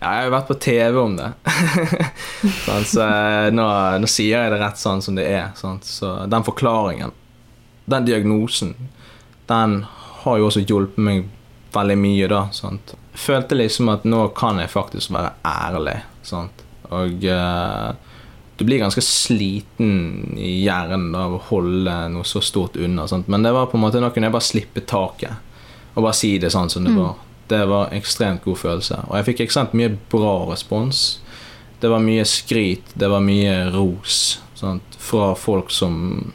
[0.00, 1.26] jeg har jo vært på TV om det.
[2.64, 3.66] sånn, så eh, nå,
[4.00, 5.50] nå, sier jeg det rett sånn som det er.
[5.60, 5.76] Sånn.
[5.84, 7.12] Så den forklaringen,
[7.84, 8.72] den diagnosen,
[9.52, 9.82] den
[10.22, 11.26] har jo også hjulpet meg
[11.76, 12.46] veldig mye, da.
[12.56, 12.96] Sant?
[13.16, 15.96] Følte liksom at nå kan jeg faktisk være ærlig.
[16.26, 16.64] Sant?
[16.92, 17.94] Og uh,
[18.56, 23.06] du blir ganske sliten i hjernen av å holde noe så stort unna.
[23.08, 23.28] Sant?
[23.32, 25.42] Men det var på en måte nå kunne jeg bare slippe taket
[25.96, 26.98] og bare si det sånn som det mm.
[27.00, 27.14] var.
[27.48, 28.98] Det var ekstremt god følelse.
[29.08, 31.22] Og jeg fikk ekstremt mye bra respons.
[31.80, 34.96] Det var mye skryt, det var mye ros sant?
[35.06, 36.32] fra folk som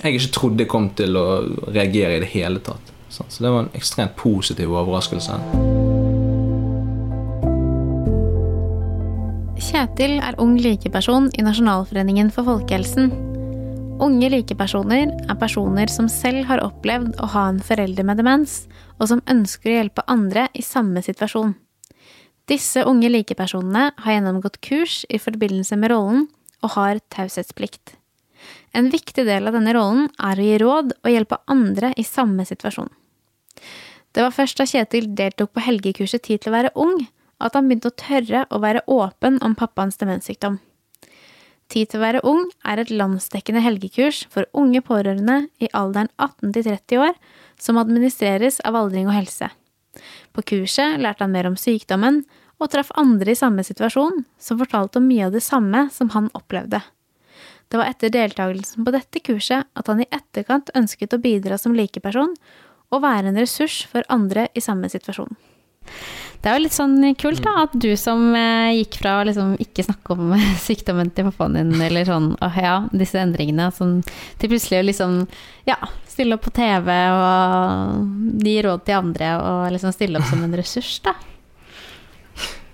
[0.00, 1.26] jeg ikke trodde kom til å
[1.68, 2.92] reagere i det hele tatt.
[3.10, 5.40] Så det var en ekstremt positiv overraskelse.
[9.60, 13.10] Kjetil er ung likeperson i Nasjonalforeningen for folkehelsen.
[14.00, 18.62] Unge likepersoner er personer som selv har opplevd å ha en forelder med demens,
[18.96, 21.52] og som ønsker å hjelpe andre i samme situasjon.
[22.48, 26.26] Disse unge likepersonene har gjennomgått kurs i forbindelse med rollen
[26.64, 27.98] og har taushetsplikt.
[28.72, 32.48] En viktig del av denne rollen er å gi råd og hjelpe andre i samme
[32.48, 32.88] situasjon.
[34.16, 37.02] Det var først da Kjetil deltok på helgekurset Tid til å være ung,
[37.40, 40.58] at han begynte å tørre å være åpen om pappaens demenssykdom.
[41.70, 46.54] Tid til å være ung er et landsdekkende helgekurs for unge pårørende i alderen 18
[46.56, 47.18] til 30 år
[47.60, 49.50] som administreres av Aldring og helse.
[50.34, 52.24] På kurset lærte han mer om sykdommen
[52.60, 56.28] og traff andre i samme situasjon som fortalte om mye av det samme som han
[56.34, 56.82] opplevde.
[57.70, 61.76] Det var etter deltakelsen på dette kurset at han i etterkant ønsket å bidra som
[61.78, 62.34] likeperson
[62.90, 65.30] og være en ressurs for andre i samme situasjon.
[66.40, 69.58] Det er jo litt sånn kult da, at du som eh, gikk fra å liksom
[69.60, 70.30] ikke snakke om
[70.66, 73.98] sykdommen til pappaen din, eller sånn, åh ja, disse endringene, sånn,
[74.40, 75.18] til plutselig å liksom,
[75.68, 75.76] ja,
[76.08, 80.56] stille opp på TV og gi råd til andre og liksom stille opp som en
[80.56, 81.16] ressurs, da.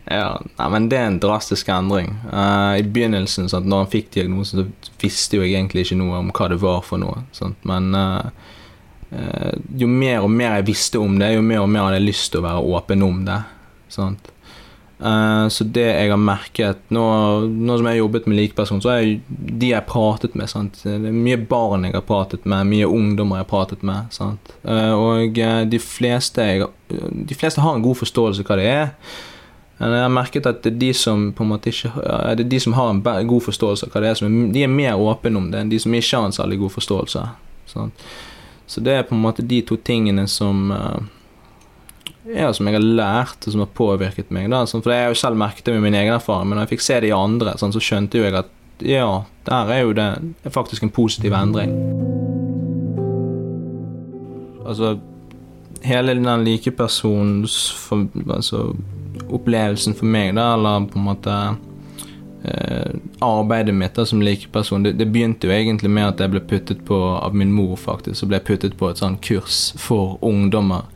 [0.06, 2.12] Ja, nei, men det er en drastisk endring.
[2.30, 6.20] Uh, I begynnelsen, sant, når han fikk diagnosen, så visste jo jeg egentlig ikke noe
[6.20, 7.24] om hva det var for noe.
[7.34, 7.58] Sant?
[7.66, 8.28] Men eh,
[9.78, 12.32] jo mer og mer jeg visste om det, jo mer og mer hadde jeg lyst
[12.32, 13.38] til å være åpen om det.
[13.92, 14.32] Sant?
[14.98, 17.02] Eh, så det jeg har merket Nå,
[17.44, 20.48] nå som jeg har jobbet med likeperson, så er jeg, de jeg har pratet med
[20.48, 20.80] sant?
[20.86, 24.08] Det er mye barn jeg har pratet med, mye ungdommer jeg har pratet med.
[24.14, 24.54] Sant?
[24.64, 28.68] Eh, og eh, de fleste, jeg, de fleste har en god forståelse av hva det
[28.72, 28.92] er.
[29.76, 31.90] Jeg har merket at det er de som på en måte ikke
[32.38, 35.36] Det de som har en god forståelse av hva det er, de er mer åpne
[35.36, 37.24] om det enn de som ikke har en særlig god forståelse.
[37.68, 38.06] Sant?
[38.66, 41.04] Så det er på en måte de to tingene som eh,
[42.34, 44.48] ja, som jeg har lært, og som har påvirket meg.
[44.50, 44.64] Da.
[44.66, 46.74] Sånn, for jeg har jo selv merket det med min egen erfaring, men når jeg
[46.74, 48.52] fikk se det i andre, sånn, så skjønte jo jeg at
[48.84, 49.08] ja,
[49.46, 50.06] der er jo det
[50.44, 51.72] er faktisk en positiv endring.
[54.66, 54.96] Altså
[55.86, 57.54] Hele den likepersons
[57.92, 58.72] altså,
[59.30, 61.34] opplevelsen for meg, da, eller på en måte
[63.24, 66.84] arbeidet mitt da, som likeperson, det, det begynte jo egentlig med at jeg ble puttet
[66.86, 68.20] på av min mor, faktisk.
[68.20, 70.86] Så ble jeg puttet på et sånn kurs for ungdommer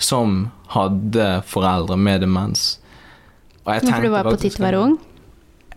[0.00, 2.80] som hadde foreldre med demens.
[3.64, 4.98] Og jeg For du tenkte var på til å være ung?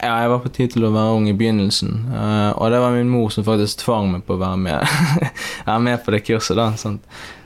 [0.03, 1.93] Ja, jeg var på tid til å være ung i begynnelsen.
[2.11, 4.97] Uh, og det var min mor som faktisk tvang meg på å være med,
[5.69, 6.57] være med på det kurset.
[6.59, 7.05] da, sant?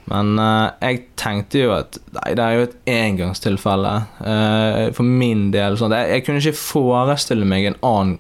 [0.09, 5.51] Men uh, jeg tenkte jo at nei, det er jo et engangstilfelle Uh, for min
[5.53, 5.77] del.
[5.77, 5.93] Sånn.
[5.93, 8.17] Jeg, jeg kunne ikke forestille meg en annen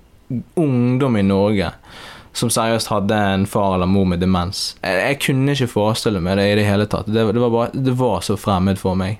[0.59, 1.71] ungdom i Norge
[2.37, 4.75] som seriøst hadde en far eller mor med demens.
[4.83, 7.09] Jeg, jeg kunne ikke forestille meg det i det hele tatt.
[7.09, 9.17] Det, det, var, bare, det var så fremmed for meg.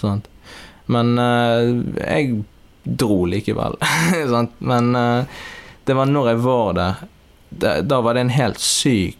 [0.00, 0.26] Sant?
[0.90, 1.70] Men uh,
[2.02, 2.40] jeg
[2.84, 3.76] dro likevel.
[4.58, 5.24] Men eh,
[5.84, 6.94] det var når jeg var der,
[7.82, 9.16] da, var det en helt syk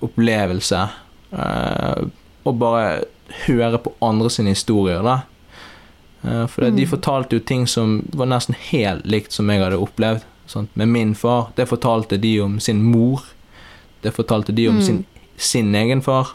[0.00, 0.88] opplevelse.
[1.32, 2.04] eh,
[2.46, 3.04] å bare
[3.46, 5.16] høre på andre sine historier, da.
[6.22, 6.90] Eh, for de Mm.
[6.90, 10.22] fortalte jo ting som var nesten helt likt som jeg hadde opplevd.
[10.46, 10.70] Sant?
[10.76, 11.48] Med min far.
[11.56, 13.22] Det fortalte de om sin mor.
[14.02, 14.82] Det fortalte de om Mm.
[14.82, 15.04] sin,
[15.36, 16.28] sin egen far.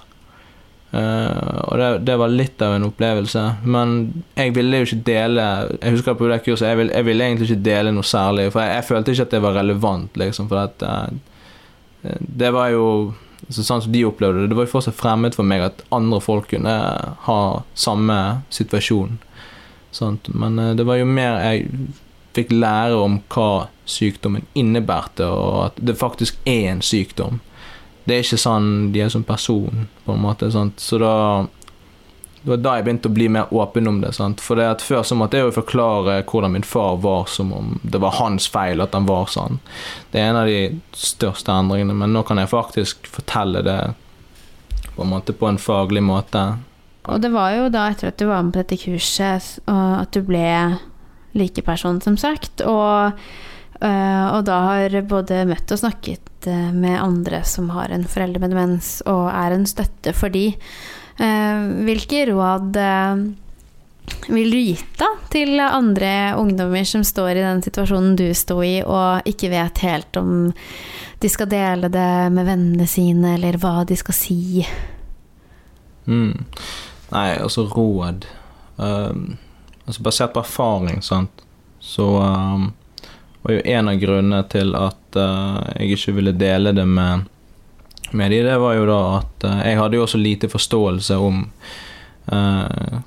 [0.92, 3.44] Eh, og det, det var litt av en opplevelse.
[3.64, 3.98] Men
[4.36, 7.68] jeg ville jo ikke dele Jeg husker på det kurset, jeg jeg ville egentlig ikke
[7.70, 8.50] dele noe særlig.
[8.52, 10.50] For jeg, jeg følte ikke at det var relevant, liksom.
[10.52, 12.86] For at uh, det var jo
[13.52, 16.22] så sånn som de opplevde det, det var jo fortsatt fremmed for meg at andre
[16.24, 16.76] folk kunne
[17.26, 17.42] ha
[17.74, 18.18] samme
[18.54, 19.18] situasjon.
[19.92, 20.30] Sånt.
[20.36, 21.92] Men uh, det var jo mer jeg
[22.36, 27.42] fikk lære om hva sykdommen innebærte, og at det faktisk er en sykdom.
[28.06, 30.50] Det er ikke sånn de er som person, på en måte.
[30.54, 30.82] Sant?
[30.82, 31.16] Så da
[32.42, 34.16] det var da jeg begynte å bli mer åpen om det.
[34.18, 34.42] Sant?
[34.42, 37.76] For det at Før så måtte jeg jo forklare hvordan min far var, som om
[37.84, 39.60] det var hans feil at han var sånn.
[40.10, 43.80] Det er en av de største endringene, men nå kan jeg faktisk fortelle det
[44.96, 46.42] på en måte på en faglig måte.
[47.06, 50.26] Og det var jo da etter at du var med på dette kurset, at du
[50.26, 50.50] ble
[51.38, 52.66] likeperson, som sagt.
[52.66, 53.22] Og,
[53.82, 58.54] og da har både møtt og snakket øh, med andre som har en forelder med
[58.54, 60.52] demens, og er en støtte for de.
[61.22, 62.78] Eh, Hvilke råd
[64.28, 68.82] vil du gitt da til andre ungdommer som står i den situasjonen du sto i,
[68.84, 70.52] og ikke vet helt om
[71.22, 74.66] de skal dele det med vennene sine, eller hva de skal si?
[76.10, 76.34] Mm.
[77.12, 78.26] Nei, altså råd
[78.78, 79.36] um,
[79.86, 81.44] Altså Basert på erfaring, sant,
[81.82, 82.70] så um,
[83.42, 87.30] var jo en av grunnene til at uh, jeg ikke ville dele det med,
[88.12, 91.46] med de, det var jo da at uh, jeg hadde jo også lite forståelse om
[92.32, 93.00] uh,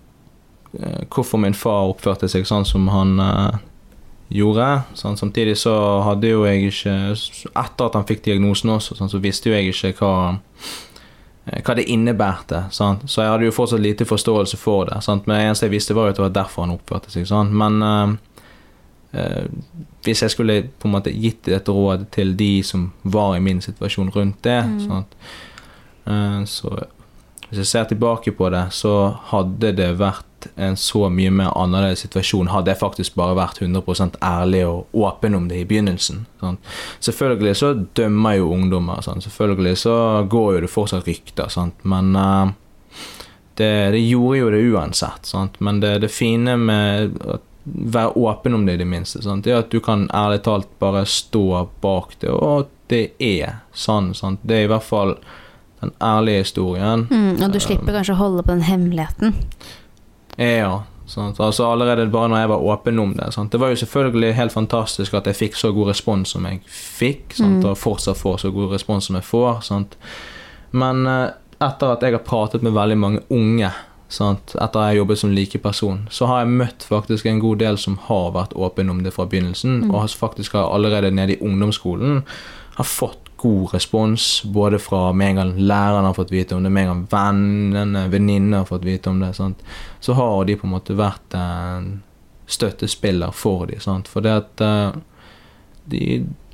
[1.15, 3.13] hvorfor min far oppførte seg sånn som han
[4.35, 4.65] gjorde.
[4.99, 9.21] Sånn, samtidig så hadde jo jeg ikke Etter at han fikk diagnosen også, sånn, så
[9.23, 10.17] visste jo jeg ikke hva
[11.45, 12.65] hva det innebærte.
[12.73, 13.05] Sant?
[13.07, 15.03] Så jeg hadde jo fortsatt lite forståelse for det.
[15.05, 15.27] Sant?
[15.29, 17.53] Men det eneste jeg visste, var jo at det var derfor han oppførte seg sånn.
[17.55, 18.17] Men
[19.15, 19.47] eh,
[20.05, 23.61] hvis jeg skulle på en måte gitt et råd til de som var i min
[23.61, 24.81] situasjon rundt det Mm.
[24.89, 25.15] sant?
[26.07, 26.71] Eh, Så
[27.51, 30.25] hvis jeg ser tilbake på det, så hadde det vært
[30.59, 35.35] en så mye mer annerledes situasjon hadde jeg faktisk bare vært 100% ærlig og åpen
[35.35, 36.27] om det i begynnelsen.
[36.41, 36.59] Sånn.
[37.01, 39.23] Selvfølgelig så dømmer jo ungdommer, sånn.
[39.23, 41.73] selvfølgelig så går jo det fortsatt rykter, sånn.
[41.85, 42.53] men eh,
[43.57, 45.25] det, det gjorde jo det uansett.
[45.31, 45.61] Sant?
[45.61, 49.45] Men det, det fine med å være åpen om det, i det minste, sant?
[49.45, 54.13] det at du kan ærlig talt bare stå bak det, og det er sann.
[54.43, 55.17] Det er i hvert fall
[55.81, 57.07] den ærlige historien.
[57.11, 59.35] Mm, og du slipper kanskje å holde på den hemmeligheten.
[60.37, 60.83] Ja.
[61.07, 61.41] Sant?
[61.41, 63.31] Altså Allerede bare når jeg var åpen om det.
[63.35, 63.53] Sant?
[63.53, 67.37] Det var jo selvfølgelig helt fantastisk at jeg fikk så god respons som jeg fikk?
[67.41, 67.59] Mm.
[67.65, 69.61] og fortsatt får så god respons som jeg får.
[69.69, 69.99] Sant?
[70.73, 71.27] Men eh,
[71.65, 73.71] etter at jeg har pratet med veldig mange unge
[74.09, 74.57] sant?
[74.61, 78.33] etter jeg jobbet som likeperson, så har jeg møtt faktisk en god del som har
[78.37, 82.23] vært åpen om det fra begynnelsen, og har faktisk har allerede nede i ungdomsskolen
[82.75, 86.73] har fått god respons, både fra med en gang læreren har fått vite om det,
[86.73, 89.35] med en gang vennene, venninnene har fått vite om det.
[89.37, 89.63] Sant?
[90.01, 91.91] Så har de på en måte vært en
[92.47, 93.83] støttespiller for dem.
[93.85, 94.09] Sant?
[94.11, 94.97] For det at eh,
[95.93, 96.05] de,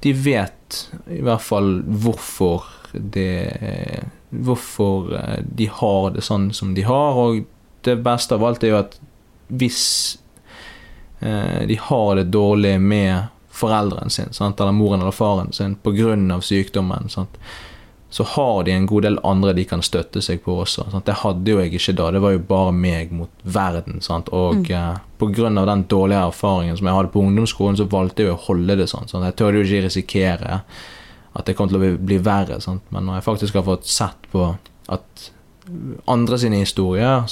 [0.03, 6.87] de vet i hvert fall hvorfor det Hvorfor eh, de har det sånn som de
[6.87, 7.45] har, og
[7.87, 8.97] det beste av alt er jo at
[9.51, 9.83] hvis
[11.21, 14.61] eh, de har det dårlig med foreldren sin, sant?
[14.61, 16.40] eller moren eller faren sin pga.
[16.40, 17.38] sykdommen, sant?
[18.11, 20.88] så har de en god del andre de kan støtte seg på også.
[20.90, 21.07] Sant?
[21.07, 22.09] Det hadde jo jeg ikke da.
[22.11, 24.01] Det var jo bare meg mot verden.
[24.03, 24.33] Sant?
[24.35, 24.71] Og mm.
[24.75, 25.51] eh, pga.
[25.55, 29.07] den dårlige erfaringen som jeg hadde på ungdomsskolen, så valgte jeg å holde det sånn.
[29.07, 30.59] Jeg tørde jo ikke risikere
[31.33, 32.61] at det kommer til å bli verre.
[32.62, 32.87] Sant?
[32.95, 34.49] Men når jeg faktisk har fått sett på
[34.90, 35.31] at
[36.05, 37.23] andre sine historier,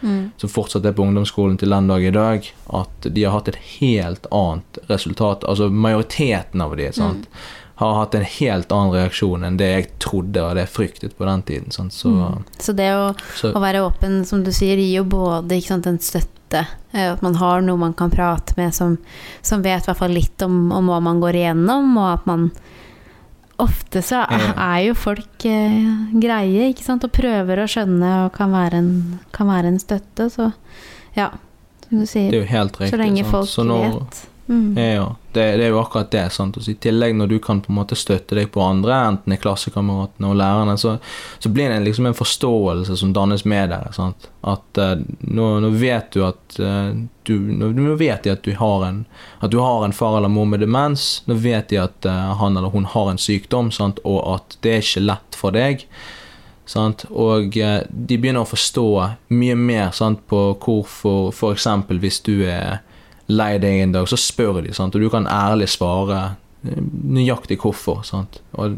[0.00, 0.30] mm.
[0.36, 3.60] som fortsatt er på ungdomsskolen til den dag i dag, at de har hatt et
[3.80, 5.44] helt annet resultat.
[5.44, 7.28] Altså majoriteten av de sant?
[7.28, 7.60] Mm.
[7.74, 11.26] har hatt en helt annen reaksjon enn det jeg trodde og det jeg fryktet på
[11.26, 11.74] den tiden.
[11.74, 12.44] Så, mm.
[12.58, 15.98] så, det å, så, å, være åpen, som du sier, gir jo både sant, en
[15.98, 18.94] støtte eh, at man har noe man kan prate med som,
[19.42, 22.52] som vet i hvert fall litt om, om, hva man går igjennom, og at man
[23.62, 28.50] Ofte så er jo folk eh, greie, ikke sant, og prøver å skjønne og kan
[28.54, 28.94] være en,
[29.34, 30.26] kan være en støtte.
[30.32, 30.48] Så
[31.14, 31.28] ja,
[31.86, 32.34] som du sier.
[32.34, 32.88] Er.
[32.90, 34.22] Så lenge folk så når, vet.
[34.46, 34.78] Mm.
[34.78, 36.30] Ja, det, det, er jo akkurat det.
[36.30, 36.56] sant?
[36.68, 40.30] I tillegg når du kan på en måte støtte deg på andre, enten i klassekameratene
[40.30, 40.96] og lærerne, så,
[41.38, 43.92] så, blir det liksom en forståelse som dannes med dere.
[43.96, 44.28] sant?
[44.44, 46.92] At uh, nå, nå, vet du at uh,
[47.24, 49.04] du, nå, vet de at du, har en,
[49.40, 51.22] at du har en far eller mor med demens.
[51.30, 54.02] Nå vet de at uh, han eller hun har en sykdom, sant?
[54.04, 55.88] og at det er ikke lett for deg.
[56.68, 57.04] Sant?
[57.12, 58.88] Og de begynner å forstå
[59.36, 61.66] mye mer sant, på hvorfor f.eks.
[62.00, 62.84] hvis du er
[63.26, 64.94] lei deg en dag, så spør de, sant?
[64.94, 66.20] og du kan ærlig svare
[66.66, 68.02] eh, nøyaktig hvorfor.
[68.04, 68.40] Sant?
[68.60, 68.76] Og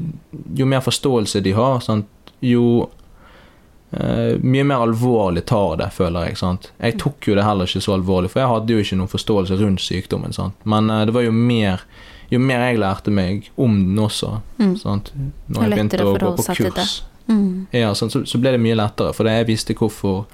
[0.59, 2.11] jo mer forståelse de har, sant?
[2.45, 2.87] jo
[3.97, 6.41] eh, mye mer alvorlig tar det, føler jeg.
[6.43, 6.71] Sant?
[6.79, 9.59] Jeg tok jo det heller ikke så alvorlig, for jeg hadde jo ikke noen forståelse
[9.63, 10.37] rundt sykdommen.
[10.37, 10.59] Sant?
[10.69, 11.87] Men eh, det var jo mer
[12.31, 14.73] jo mer jeg lærte meg om den også, mm.
[14.81, 15.13] sant?
[15.47, 16.97] når jeg begynte å gå på kurs,
[17.31, 17.67] mm.
[17.77, 20.25] ja, så, så, ble det mye lettere, for jeg visste hvorfor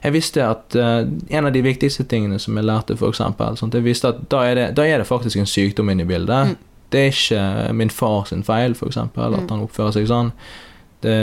[0.00, 4.14] jeg visste at uh, en av de viktigste tingene som jeg lærte, sånn, jeg visste
[4.14, 6.54] at da er, det, da er det faktisk en sykdom inne i bildet.
[6.54, 6.86] Mm.
[6.90, 7.42] Det er ikke
[7.76, 9.50] min far sin feil, eksempel, at mm.
[9.52, 10.32] han oppfører seg sånn.
[11.04, 11.18] Det,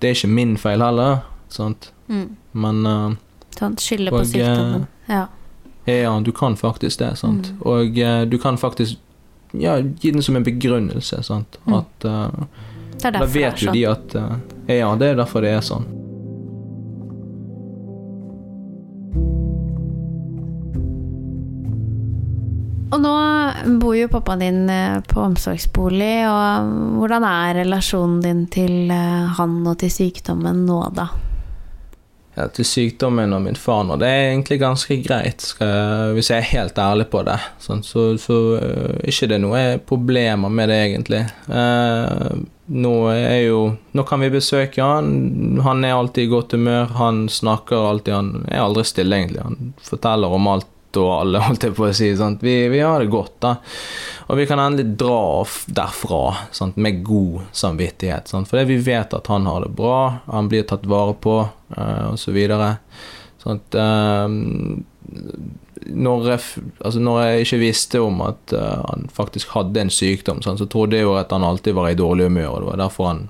[0.00, 1.92] det, er ikke min feil heller, sant.
[2.10, 2.26] Mm.
[2.64, 3.08] Men uh,
[3.54, 4.88] Sånn skylde på sykdommen.
[5.06, 5.28] Ja.
[5.86, 7.52] ja, du kan faktisk det, sant.
[7.54, 7.64] Mm.
[7.70, 8.98] Og uh, du kan faktisk
[9.54, 11.60] ja, gi den som en begrunnelse, sant.
[11.62, 12.08] er At
[13.04, 13.76] Da vet jo sånn.
[13.76, 14.16] de at
[14.66, 15.86] Ja, det er derfor det er sånn.
[23.66, 29.60] Bor jo pappaen din eh, på omsorgsbolig, og hvordan er relasjonen din til eh, han
[29.66, 31.08] og til sykdommen nå, da?
[32.34, 36.40] Ja, til sykdommen og min far nå, det er egentlig ganske greit, jeg, hvis jeg
[36.40, 37.36] er helt ærlig på det.
[37.62, 41.22] Sånn, så, så uh, ikke det er noe problemer med det, egentlig.
[42.64, 43.60] Nå er jo
[43.94, 45.60] Nå kan vi besøke han.
[45.62, 46.88] Han er alltid i godt humør.
[46.98, 48.14] Han snakker alltid.
[48.16, 49.44] Han er aldri stille, egentlig.
[49.44, 50.66] Han forteller om alt
[51.00, 52.12] og alle, holdt jeg på å si.
[52.14, 53.56] Vi, vi, har det godt, da.
[54.28, 56.22] Og vi kan endelig dra derfra
[56.54, 56.78] sant?
[56.80, 58.30] med god samvittighet.
[58.30, 58.48] Sant?
[58.50, 59.98] Fordi vi vet at han har det bra,
[60.30, 61.42] han blir tatt vare på,
[61.76, 62.40] uh, osv.
[63.44, 64.24] Sånn uh,
[65.84, 70.40] når, jeg, altså når jeg ikke visste om at uh, han faktisk hadde en sykdom,
[70.44, 72.82] sånn, så trodde jeg jo at han alltid var i dårlig humør, og det var
[72.86, 73.26] derfor han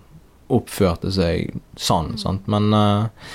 [0.54, 2.14] oppførte seg sånn.
[2.20, 2.46] Sant?
[2.50, 3.28] Men uh,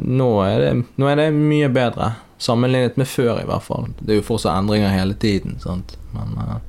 [0.00, 2.12] nå, er det, nå, er det, mye bedre.
[2.38, 3.88] Sammenlignet med før, i hvert fall.
[3.98, 5.56] Det er jo fortsatt endringer hele tiden.
[5.62, 5.96] Sant?
[6.14, 6.62] Men,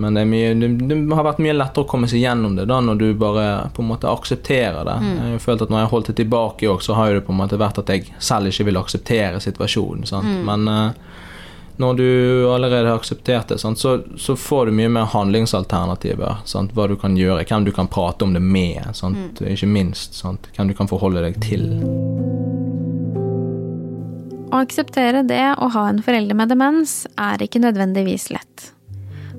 [0.00, 2.78] men det, mye, det, det, har vært mye lettere å komme seg gjennom det da
[2.80, 4.96] når du bare på en måte aksepterer det.
[5.02, 5.10] Mm.
[5.12, 7.40] Jeg har følt at Når jeg har holdt det tilbake så har det på en
[7.42, 10.06] måte vært at jeg selv ikke vil akseptere situasjonen.
[10.24, 10.38] Mm.
[10.48, 11.20] Men uh,
[11.76, 12.08] når du
[12.54, 16.44] allerede har akseptert det, sant, så, så, får du mye mer handlingsalternativer.
[16.46, 19.50] Sant, hva du kan gjøre, hvem du kan prate om det med, sant, mm.
[19.56, 20.20] ikke minst.
[20.22, 21.66] hvem du kan forholde deg til.
[24.54, 28.70] Å akseptere det å ha en forelder med demens er ikke nødvendigvis lett.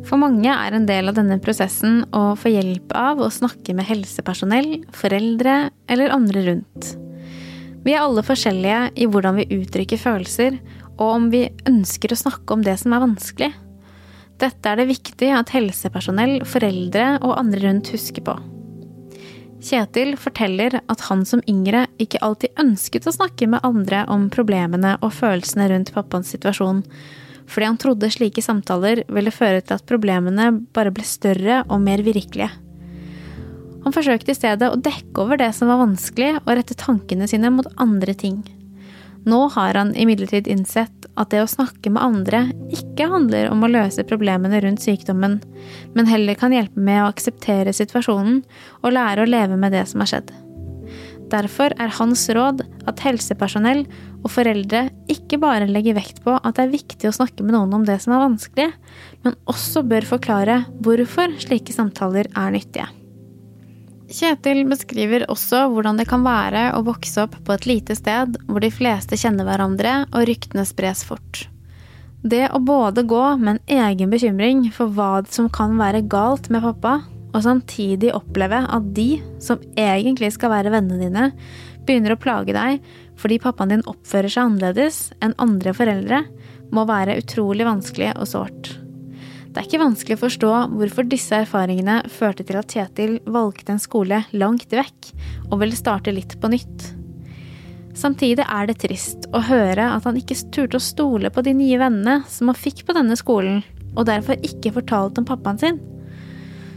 [0.05, 3.87] For mange er en del av denne prosessen å få hjelp av å snakke med
[3.87, 5.55] helsepersonell, foreldre
[5.89, 6.91] eller andre rundt.
[7.85, 10.59] Vi er alle forskjellige i hvordan vi uttrykker følelser,
[10.95, 13.51] og om vi ønsker å snakke om det som er vanskelig.
[14.41, 18.35] Dette er det viktig at helsepersonell, foreldre og andre rundt husker på.
[19.65, 24.97] Kjetil forteller at han som yngre ikke alltid ønsket å snakke med andre om problemene
[24.99, 26.83] og følelsene rundt pappaens situasjon,
[27.49, 32.03] fordi han trodde slike samtaler ville føre til at problemene bare ble større og mer
[32.05, 32.51] virkelige.
[33.85, 37.51] Han forsøkte i stedet å dekke over det som var vanskelig, og rette tankene sine
[37.53, 38.39] mot andre ting.
[39.25, 42.41] Nå har han imidlertid innsett at det å snakke med andre
[42.73, 45.39] ikke handler om å løse problemene rundt sykdommen,
[45.97, 48.43] men heller kan hjelpe med å akseptere situasjonen
[48.83, 50.33] og lære å leve med det som har skjedd.
[51.31, 53.81] Derfor er hans råd at helsepersonell
[54.21, 57.73] og foreldre ikke bare legger vekt på at det er viktig å snakke med noen
[57.79, 58.69] om det som er vanskelig,
[59.25, 62.85] men også bør forklare hvorfor slike samtaler er nyttige.
[64.15, 68.63] Kjetil beskriver også hvordan det kan være å vokse opp på et lite sted hvor
[68.63, 71.41] de fleste kjenner hverandre og ryktene spres fort.
[72.25, 76.63] Det å både gå med en egen bekymring for hva som kan være galt med
[76.63, 77.01] pappa,
[77.35, 81.25] og samtidig oppleve at de, som egentlig skal være vennene dine,
[81.85, 82.79] begynner å plage deg
[83.19, 86.23] fordi pappaen din oppfører seg annerledes enn andre foreldre,
[86.71, 88.73] må være utrolig vanskelig og sårt.
[89.55, 93.79] Det er ikke vanskelig å forstå hvorfor disse erfaringene førte til at Kjetil valgte en
[93.79, 95.13] skole langt vekk
[95.47, 96.89] og ville starte litt på nytt.
[97.95, 101.79] Samtidig er det trist å høre at han ikke turte å stole på de nye
[101.79, 103.61] vennene som han fikk på denne skolen,
[103.95, 105.79] og derfor ikke fortalte om pappaen sin.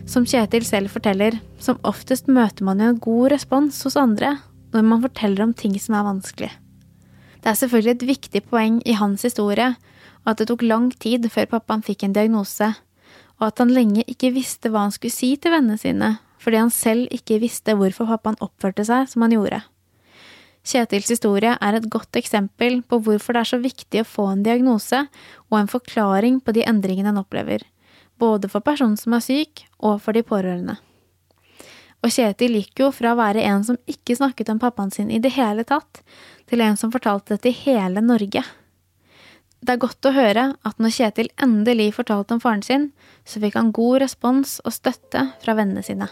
[0.06, 4.36] Som Kjetil selv forteller, som oftest møter man jo en god respons hos andre
[4.70, 6.54] når man forteller om ting som er vanskelig.
[7.42, 9.72] Det er selvfølgelig et viktig poeng i hans historie
[10.28, 12.68] at det tok lang tid før pappaen fikk en diagnose,
[13.38, 16.74] og at han lenge ikke visste hva han skulle si til vennene sine, fordi han
[16.74, 19.62] selv ikke visste hvorfor pappaen oppførte seg som han gjorde.
[20.68, 24.44] Kjetils historie er et godt eksempel på hvorfor det er så viktig å få en
[24.44, 25.06] diagnose
[25.48, 27.64] og en forklaring på de endringene han opplever
[28.18, 30.76] både for personen som er syk, og for de pårørende.
[31.98, 35.20] Og Kjetil gikk jo fra å være en som ikke snakket om pappaen sin i
[35.22, 36.02] det hele tatt,
[36.46, 38.44] til en som fortalte det til hele Norge.
[39.58, 42.88] Det er godt å høre at når Kjetil endelig fortalte om faren sin,
[43.26, 46.06] så fikk han god respons og støtte fra vennene sine.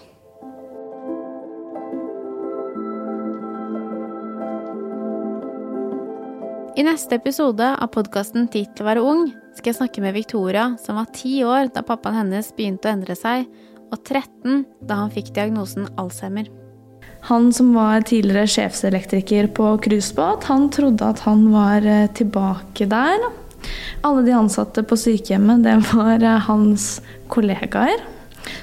[6.76, 9.22] I neste episode av podkasten Tid til å være ung
[9.56, 13.16] skal jeg snakke med Victoria, som var ti år da pappaen hennes begynte å endre
[13.16, 13.46] seg,
[13.88, 16.50] og 13 da han fikk diagnosen Alzheimer.
[17.26, 23.24] Han som var tidligere sjefselektriker på cruisebåt, han trodde at han var eh, tilbake der.
[24.06, 27.00] Alle de ansatte på sykehjemmet, det var eh, hans
[27.32, 28.04] kollegaer.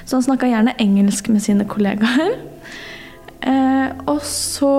[0.04, 2.38] Så han snakka gjerne engelsk med sine kollegaer.
[3.44, 4.70] Eh, og så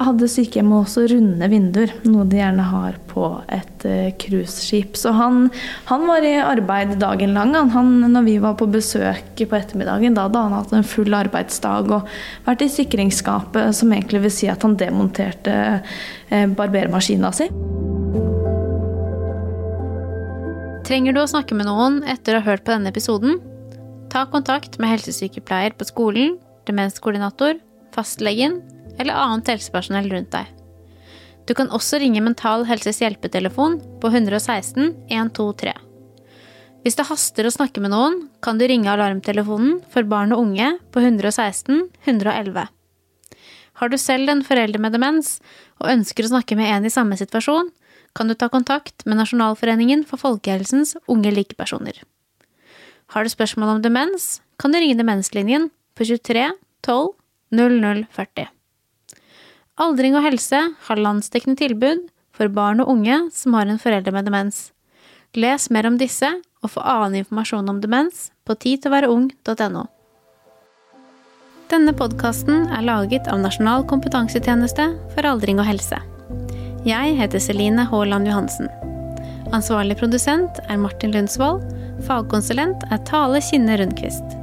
[0.00, 4.96] hadde sykehjemmet også runde vinduer, noe de gjerne har på et eh.
[4.98, 5.44] Så han,
[5.86, 7.54] han, var i arbeid dagen lang.
[7.74, 11.94] Han, når vi var på besøk på ettermiddagen, da hadde han hatt en full arbeidsdag
[11.94, 12.10] og
[12.48, 17.46] vært i sikringsskapet, som egentlig vil si at han demonterte eh, barbermaskina si.
[20.90, 23.38] Trenger du å snakke med noen etter å ha hørt på denne episoden?
[24.10, 27.60] Ta kontakt med helsesykepleier på skolen, demenskoordinator
[27.94, 28.60] fastlegen
[28.98, 30.48] eller annet helsepersonell rundt deg.
[31.48, 35.72] Du kan også ringe Mental Helses hjelpetelefon på 116 123.
[36.84, 40.76] Hvis det haster å snakke med noen, kan du ringe alarmtelefonen for barn og unge
[40.94, 42.68] på 116 111.
[43.80, 45.38] Har du selv en forelder med demens
[45.80, 47.70] og ønsker å snakke med en i samme situasjon,
[48.16, 52.00] kan du ta kontakt med Nasjonalforeningen for folkehelsens unge likepersoner.
[53.14, 55.68] Har du spørsmål om demens, kan du ringe Demenslinjen
[55.98, 56.50] på 23
[56.86, 57.19] 12
[57.54, 58.48] 0040.
[59.80, 64.28] Aldring og helse har landsdekkende tilbud for barn og unge som har en forelder med
[64.28, 64.70] demens.
[65.34, 66.28] Les mer om disse
[66.60, 69.86] og få annen informasjon om demens på tidtilværeung.no.
[71.70, 76.00] Denne podkasten er laget av Nasjonal kompetansetjeneste for aldring og helse.
[76.82, 78.66] Jeg heter Celine Haaland Johansen.
[79.54, 81.62] Ansvarlig produsent er Martin Lundsvold.
[82.06, 84.36] Fagkonsulent er Tale Kinne Rundquist.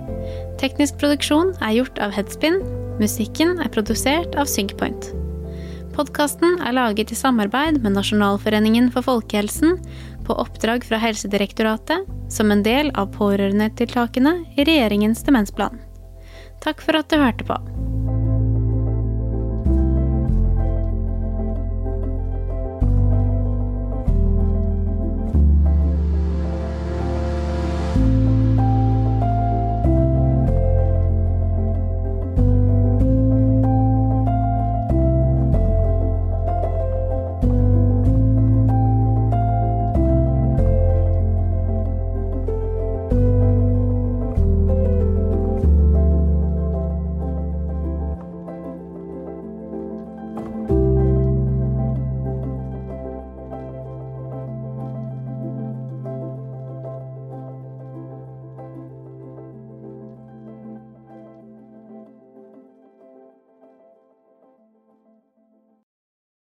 [0.61, 2.61] Teknisk produksjon er gjort av Headspin
[2.97, 5.11] Musikken er produsert av Synkpoint.
[5.93, 9.77] Podkasten er laget i samarbeid med Nasjonalforeningen for folkehelsen
[10.25, 15.77] på oppdrag fra Helsedirektoratet som en del av pårørendetiltakene i regjeringens demensplan.
[16.65, 17.61] Takk for at du hørte på.